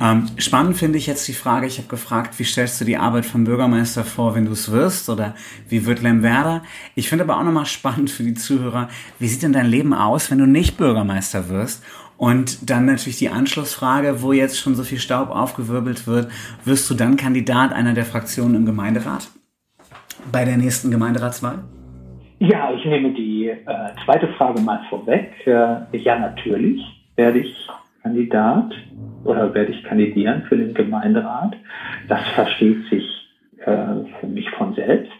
Ähm, 0.00 0.26
spannend 0.38 0.76
finde 0.76 0.98
ich 0.98 1.06
jetzt 1.06 1.26
die 1.28 1.34
Frage, 1.34 1.66
ich 1.66 1.78
habe 1.78 1.88
gefragt, 1.88 2.38
wie 2.38 2.44
stellst 2.44 2.80
du 2.80 2.84
die 2.84 2.96
Arbeit 2.96 3.26
vom 3.26 3.44
Bürgermeister 3.44 4.04
vor, 4.04 4.34
wenn 4.34 4.46
du 4.46 4.52
es 4.52 4.70
wirst? 4.70 5.08
Oder 5.08 5.34
wie 5.68 5.86
wird 5.86 6.02
Lemwerder? 6.02 6.62
Ich 6.94 7.08
finde 7.08 7.24
aber 7.24 7.38
auch 7.38 7.44
nochmal 7.44 7.66
spannend 7.66 8.10
für 8.10 8.22
die 8.22 8.34
Zuhörer, 8.34 8.88
wie 9.18 9.28
sieht 9.28 9.42
denn 9.42 9.52
dein 9.52 9.66
Leben 9.66 9.94
aus, 9.94 10.30
wenn 10.30 10.38
du 10.38 10.46
nicht 10.46 10.76
Bürgermeister 10.76 11.48
wirst? 11.48 11.82
Und 12.16 12.70
dann 12.70 12.86
natürlich 12.86 13.18
die 13.18 13.28
Anschlussfrage, 13.28 14.22
wo 14.22 14.32
jetzt 14.32 14.58
schon 14.58 14.74
so 14.74 14.84
viel 14.84 14.98
Staub 14.98 15.30
aufgewirbelt 15.30 16.06
wird, 16.06 16.28
wirst 16.64 16.88
du 16.88 16.94
dann 16.94 17.16
Kandidat 17.16 17.72
einer 17.72 17.92
der 17.92 18.04
Fraktionen 18.04 18.54
im 18.54 18.66
Gemeinderat 18.66 19.28
bei 20.30 20.44
der 20.44 20.56
nächsten 20.56 20.90
Gemeinderatswahl? 20.90 21.64
Ja, 22.38 22.72
ich 22.72 22.84
nehme 22.84 23.12
die 23.12 23.48
äh, 23.48 23.56
zweite 24.04 24.28
Frage 24.28 24.60
mal 24.60 24.80
vorweg. 24.90 25.32
Äh, 25.46 25.96
ja, 25.98 26.18
natürlich 26.18 26.82
werde 27.16 27.38
ich 27.38 27.68
Kandidat 28.02 28.72
oder 29.24 29.54
werde 29.54 29.72
ich 29.72 29.82
kandidieren 29.84 30.42
für 30.48 30.56
den 30.56 30.74
Gemeinderat. 30.74 31.56
Das 32.08 32.20
versteht 32.34 32.86
sich 32.90 33.04
äh, 33.60 34.04
für 34.20 34.26
mich 34.26 34.50
von 34.50 34.74
selbst. 34.74 35.12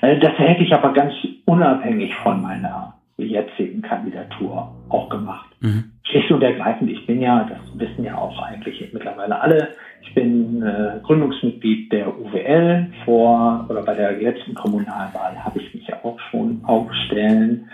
Äh, 0.00 0.18
das 0.18 0.36
hätte 0.38 0.62
ich 0.62 0.74
aber 0.74 0.92
ganz 0.92 1.14
unabhängig 1.44 2.14
von 2.16 2.42
meiner 2.42 2.94
jetzigen 3.16 3.82
Kandidatur 3.82 4.74
auch 4.88 5.08
gemacht. 5.08 5.48
Mhm. 5.60 5.91
Schlicht 6.04 6.30
und 6.30 6.42
ergreifend, 6.42 6.90
ich 6.90 7.06
bin 7.06 7.20
ja, 7.20 7.48
das 7.48 7.78
wissen 7.78 8.04
ja 8.04 8.16
auch 8.18 8.42
eigentlich 8.42 8.92
mittlerweile 8.92 9.40
alle, 9.40 9.68
ich 10.02 10.14
bin 10.14 10.62
äh, 10.62 11.00
Gründungsmitglied 11.02 11.90
der 11.92 12.08
UWL. 12.18 12.88
Vor 13.04 13.66
oder 13.68 13.82
bei 13.82 13.94
der 13.94 14.12
letzten 14.12 14.54
Kommunalwahl 14.54 15.42
habe 15.42 15.58
ich 15.60 15.72
mich 15.74 15.86
ja 15.86 16.04
auch 16.04 16.18
schon 16.30 16.60
aufstellen 16.64 17.68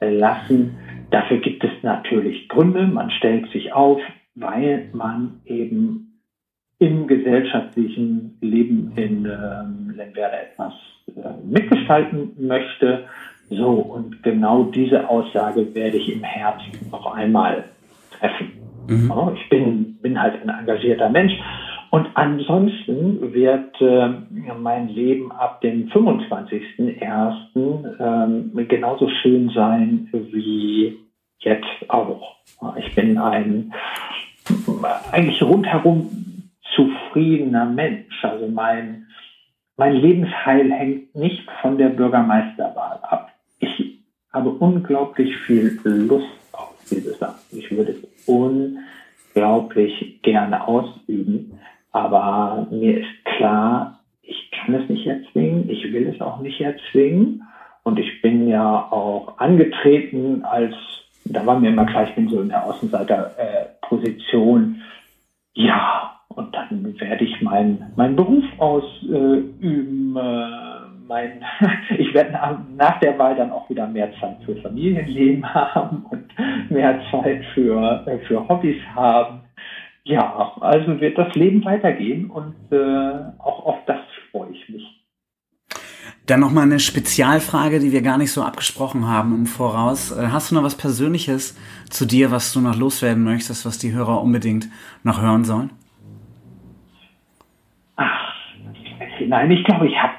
äh, 0.00 0.10
lassen. 0.10 0.76
Dafür 1.10 1.38
gibt 1.38 1.62
es 1.62 1.70
natürlich 1.82 2.48
Gründe. 2.48 2.86
Man 2.86 3.10
stellt 3.10 3.50
sich 3.52 3.72
auf, 3.72 4.00
weil 4.34 4.88
man 4.92 5.40
eben 5.44 6.20
im 6.78 7.06
gesellschaftlichen 7.06 8.38
Leben 8.40 8.92
in 8.96 9.26
ähm, 9.26 9.94
Lemberda 9.94 10.36
etwas 10.36 10.72
äh, 11.08 11.46
mitgestalten 11.46 12.32
möchte. 12.38 13.04
So, 13.50 13.70
und 13.70 14.22
genau 14.22 14.64
diese 14.64 15.08
Aussage 15.08 15.74
werde 15.74 15.98
ich 15.98 16.10
im 16.10 16.24
Herbst 16.24 16.66
noch 16.90 17.14
einmal 17.14 17.64
treffen. 18.24 18.52
Mhm. 18.88 19.12
Ich 19.36 19.48
bin, 19.48 19.96
bin 20.00 20.20
halt 20.20 20.42
ein 20.42 20.48
engagierter 20.48 21.08
Mensch. 21.10 21.32
Und 21.90 22.08
ansonsten 22.14 23.32
wird 23.32 23.80
äh, 23.80 24.08
mein 24.60 24.88
Leben 24.88 25.30
ab 25.30 25.60
dem 25.60 25.88
25.01. 25.90 27.54
Ähm, 28.00 28.50
genauso 28.68 29.08
schön 29.22 29.48
sein 29.50 30.08
wie 30.12 30.98
jetzt 31.38 31.88
auch. 31.88 32.34
Ich 32.76 32.94
bin 32.94 33.16
ein 33.18 33.72
eigentlich 35.12 35.42
rundherum 35.42 36.50
zufriedener 36.74 37.66
Mensch. 37.66 38.24
Also 38.24 38.48
mein, 38.48 39.06
mein 39.76 39.94
Lebensheil 39.94 40.72
hängt 40.72 41.14
nicht 41.14 41.48
von 41.62 41.78
der 41.78 41.90
Bürgermeisterwahl 41.90 42.98
ab. 43.02 43.30
Ich 43.60 44.00
habe 44.32 44.50
unglaublich 44.50 45.36
viel 45.36 45.78
Lust 45.84 46.26
auf 46.52 46.74
dieses 46.90 47.22
Amt. 47.22 47.36
Ich 47.52 47.70
würde 47.70 47.94
unglaublich 48.26 50.20
gerne 50.22 50.66
ausüben. 50.66 51.60
Aber 51.92 52.66
mir 52.70 53.00
ist 53.00 53.24
klar, 53.24 54.00
ich 54.22 54.50
kann 54.50 54.74
es 54.74 54.88
nicht 54.88 55.06
erzwingen. 55.06 55.68
Ich 55.68 55.92
will 55.92 56.08
es 56.08 56.18
auch 56.20 56.40
nicht 56.40 56.60
erzwingen. 56.60 57.42
Und 57.82 57.98
ich 57.98 58.22
bin 58.22 58.48
ja 58.48 58.88
auch 58.90 59.36
angetreten 59.38 60.42
als, 60.44 60.74
da 61.24 61.46
war 61.46 61.60
mir 61.60 61.68
immer 61.68 61.86
klar, 61.86 62.08
ich 62.08 62.14
bin 62.14 62.28
so 62.28 62.40
in 62.40 62.48
der 62.48 62.64
Außenseiterposition. 62.64 64.74
Äh, 64.74 64.78
ja, 65.62 66.18
und 66.28 66.54
dann 66.54 66.98
werde 66.98 67.24
ich 67.24 67.42
meinen 67.42 67.92
mein 67.96 68.16
Beruf 68.16 68.44
ausüben. 68.58 70.16
Äh, 70.16 70.73
mein, 71.06 71.42
ich 71.98 72.12
werde 72.14 72.32
nach, 72.76 72.98
der 73.00 73.18
Wahl 73.18 73.36
dann 73.36 73.50
auch 73.50 73.68
wieder 73.68 73.86
mehr 73.86 74.10
Zeit 74.20 74.38
für 74.44 74.56
Familienleben 74.56 75.54
haben 75.54 76.06
und 76.10 76.26
mehr 76.70 77.00
Zeit 77.10 77.44
für, 77.54 78.04
äh, 78.06 78.18
für 78.26 78.48
Hobbys 78.48 78.80
haben. 78.94 79.40
Ja, 80.04 80.52
also 80.60 81.00
wird 81.00 81.16
das 81.16 81.34
Leben 81.34 81.64
weitergehen 81.64 82.30
und 82.30 82.54
äh, 82.70 83.14
auch 83.38 83.64
auf 83.64 83.78
das 83.86 84.00
freue 84.30 84.50
ich 84.50 84.68
mich. 84.68 85.00
Dann 86.26 86.40
nochmal 86.40 86.64
eine 86.64 86.78
Spezialfrage, 86.78 87.80
die 87.80 87.92
wir 87.92 88.02
gar 88.02 88.18
nicht 88.18 88.32
so 88.32 88.42
abgesprochen 88.42 89.08
haben 89.08 89.34
im 89.34 89.46
Voraus. 89.46 90.10
Äh, 90.10 90.28
hast 90.28 90.50
du 90.50 90.54
noch 90.54 90.62
was 90.62 90.76
Persönliches 90.76 91.58
zu 91.88 92.06
dir, 92.06 92.30
was 92.30 92.52
du 92.52 92.60
noch 92.60 92.76
loswerden 92.76 93.24
möchtest, 93.24 93.64
was 93.64 93.78
die 93.78 93.92
Hörer 93.92 94.22
unbedingt 94.22 94.68
noch 95.02 95.20
hören 95.20 95.44
sollen? 95.44 95.70
Nein, 99.26 99.50
ich 99.50 99.64
glaube, 99.64 99.86
ich 99.86 99.96
habe 99.96 100.12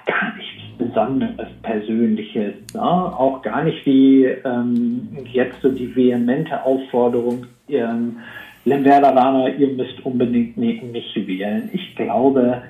Besonderes 0.96 1.50
Persönliches. 1.62 2.54
Ne? 2.74 2.82
Auch 2.82 3.42
gar 3.42 3.64
nicht 3.64 3.86
wie 3.86 4.24
ähm, 4.24 5.10
jetzt 5.26 5.62
so 5.62 5.70
die 5.70 5.94
vehemente 5.94 6.64
Aufforderung, 6.64 7.48
ähm, 7.68 8.18
Lemberder 8.64 9.14
ihr 9.58 9.68
müsst 9.74 10.04
unbedingt 10.06 10.56
mich 10.56 10.82
wählen. 11.28 11.70
Ich 11.74 11.96
glaube, 11.98 12.64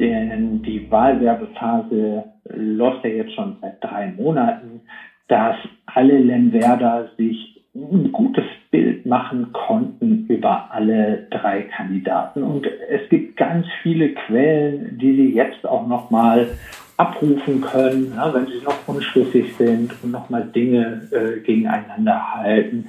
denn 0.00 0.60
die 0.62 0.90
Wahlwerbephase 0.90 2.24
läuft 2.54 3.04
ja 3.04 3.10
jetzt 3.10 3.34
schon 3.34 3.56
seit 3.60 3.82
drei 3.82 4.12
Monaten, 4.16 4.80
dass 5.28 5.56
alle 5.86 6.18
Lemwerder 6.18 7.10
sich 7.16 7.57
ein 7.92 8.12
gutes 8.12 8.44
Bild 8.70 9.06
machen 9.06 9.52
konnten 9.52 10.26
über 10.28 10.70
alle 10.70 11.26
drei 11.30 11.62
Kandidaten. 11.62 12.42
Und 12.42 12.66
es 12.66 13.08
gibt 13.08 13.36
ganz 13.36 13.66
viele 13.82 14.10
Quellen, 14.10 14.98
die 14.98 15.14
Sie 15.14 15.34
jetzt 15.34 15.66
auch 15.66 15.86
nochmal 15.86 16.48
abrufen 16.96 17.60
können, 17.60 18.12
ja, 18.16 18.32
wenn 18.34 18.46
Sie 18.46 18.60
noch 18.64 18.86
unschlüssig 18.86 19.54
sind 19.56 19.92
und 20.02 20.10
nochmal 20.10 20.44
Dinge 20.44 21.08
äh, 21.12 21.40
gegeneinander 21.40 22.34
halten. 22.34 22.88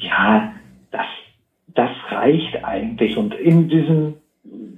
Ja, 0.00 0.52
das, 0.90 1.06
das 1.74 1.90
reicht 2.10 2.62
eigentlich. 2.64 3.16
Und 3.16 3.34
in 3.34 3.68
diesem, 3.68 4.14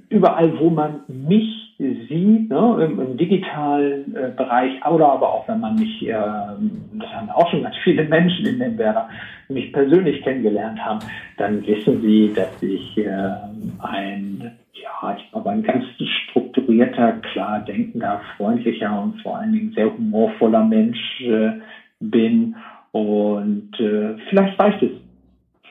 überall, 0.09 0.57
wo 0.59 0.69
man 0.69 1.01
mich 1.07 1.60
sieht, 1.81 2.49
ne, 2.49 2.85
im, 2.85 2.99
im 2.99 3.17
digitalen 3.17 4.15
äh, 4.15 4.31
Bereich, 4.35 4.73
oder 4.85 5.13
aber 5.13 5.33
auch 5.33 5.47
wenn 5.47 5.59
man 5.59 5.75
mich, 5.75 6.07
äh, 6.07 6.13
das 6.13 7.09
haben 7.11 7.29
auch 7.31 7.49
schon 7.49 7.63
ganz 7.63 7.75
viele 7.83 8.03
Menschen 8.03 8.45
in 8.45 8.59
dem 8.59 8.77
Werder, 8.77 9.09
mich 9.49 9.73
persönlich 9.73 10.21
kennengelernt 10.21 10.79
haben, 10.83 10.99
dann 11.37 11.65
wissen 11.65 12.01
sie, 12.01 12.31
dass 12.35 12.61
ich 12.61 12.97
äh, 12.97 13.31
ein, 13.79 14.51
ja, 14.73 15.17
ich 15.17 15.31
glaube, 15.31 15.49
ein 15.49 15.63
ganz 15.63 15.85
strukturierter, 16.29 17.13
klar 17.33 17.59
denkender, 17.65 18.21
freundlicher 18.37 19.01
und 19.01 19.19
vor 19.21 19.39
allen 19.39 19.53
Dingen 19.53 19.73
sehr 19.73 19.91
humorvoller 19.91 20.63
Mensch 20.63 21.21
äh, 21.21 21.51
bin. 21.99 22.55
Und 22.91 23.71
äh, 23.79 24.17
vielleicht 24.29 24.59
reicht 24.59 24.83
es 24.83 24.91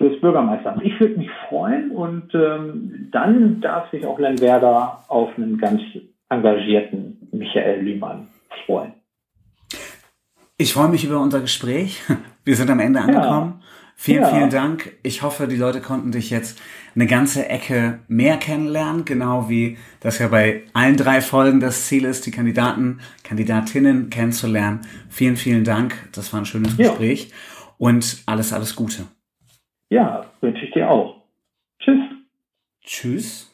fürs 0.00 0.18
Bürgermeisteramt. 0.18 0.82
Ich 0.82 0.98
würde 0.98 1.18
mich 1.18 1.28
freuen 1.48 1.90
und 1.90 2.34
ähm, 2.34 3.08
dann 3.12 3.60
darf 3.60 3.90
sich 3.90 4.06
auch 4.06 4.18
Lemwerder 4.18 5.04
auf 5.08 5.28
einen 5.36 5.58
ganz 5.58 5.82
engagierten 6.30 7.28
Michael 7.32 7.82
Lühmann 7.82 8.28
freuen. 8.64 8.94
Ich 10.56 10.72
freue 10.72 10.88
mich 10.88 11.04
über 11.04 11.20
unser 11.20 11.40
Gespräch. 11.40 12.02
Wir 12.44 12.56
sind 12.56 12.70
am 12.70 12.80
Ende 12.80 13.00
angekommen. 13.00 13.60
Ja. 13.60 13.66
Vielen, 13.94 14.22
ja. 14.22 14.28
vielen 14.28 14.48
Dank. 14.48 14.92
Ich 15.02 15.20
hoffe, 15.20 15.46
die 15.46 15.56
Leute 15.56 15.82
konnten 15.82 16.12
dich 16.12 16.30
jetzt 16.30 16.58
eine 16.94 17.06
ganze 17.06 17.50
Ecke 17.50 17.98
mehr 18.08 18.38
kennenlernen, 18.38 19.04
genau 19.04 19.50
wie 19.50 19.76
das 20.00 20.18
ja 20.18 20.28
bei 20.28 20.62
allen 20.72 20.96
drei 20.96 21.20
Folgen 21.20 21.60
das 21.60 21.86
Ziel 21.86 22.06
ist, 22.06 22.24
die 22.24 22.30
Kandidaten, 22.30 23.00
Kandidatinnen 23.22 24.08
kennenzulernen. 24.08 24.80
Vielen, 25.10 25.36
vielen 25.36 25.64
Dank. 25.64 25.94
Das 26.12 26.32
war 26.32 26.40
ein 26.40 26.46
schönes 26.46 26.78
ja. 26.78 26.88
Gespräch 26.88 27.30
und 27.76 28.22
alles, 28.24 28.54
alles 28.54 28.74
Gute. 28.74 29.04
Ja, 29.90 30.30
wünsche 30.40 30.64
ich 30.64 30.72
dir 30.72 30.88
auch. 30.88 31.22
Tschüss. 31.80 32.00
Tschüss. 32.82 33.49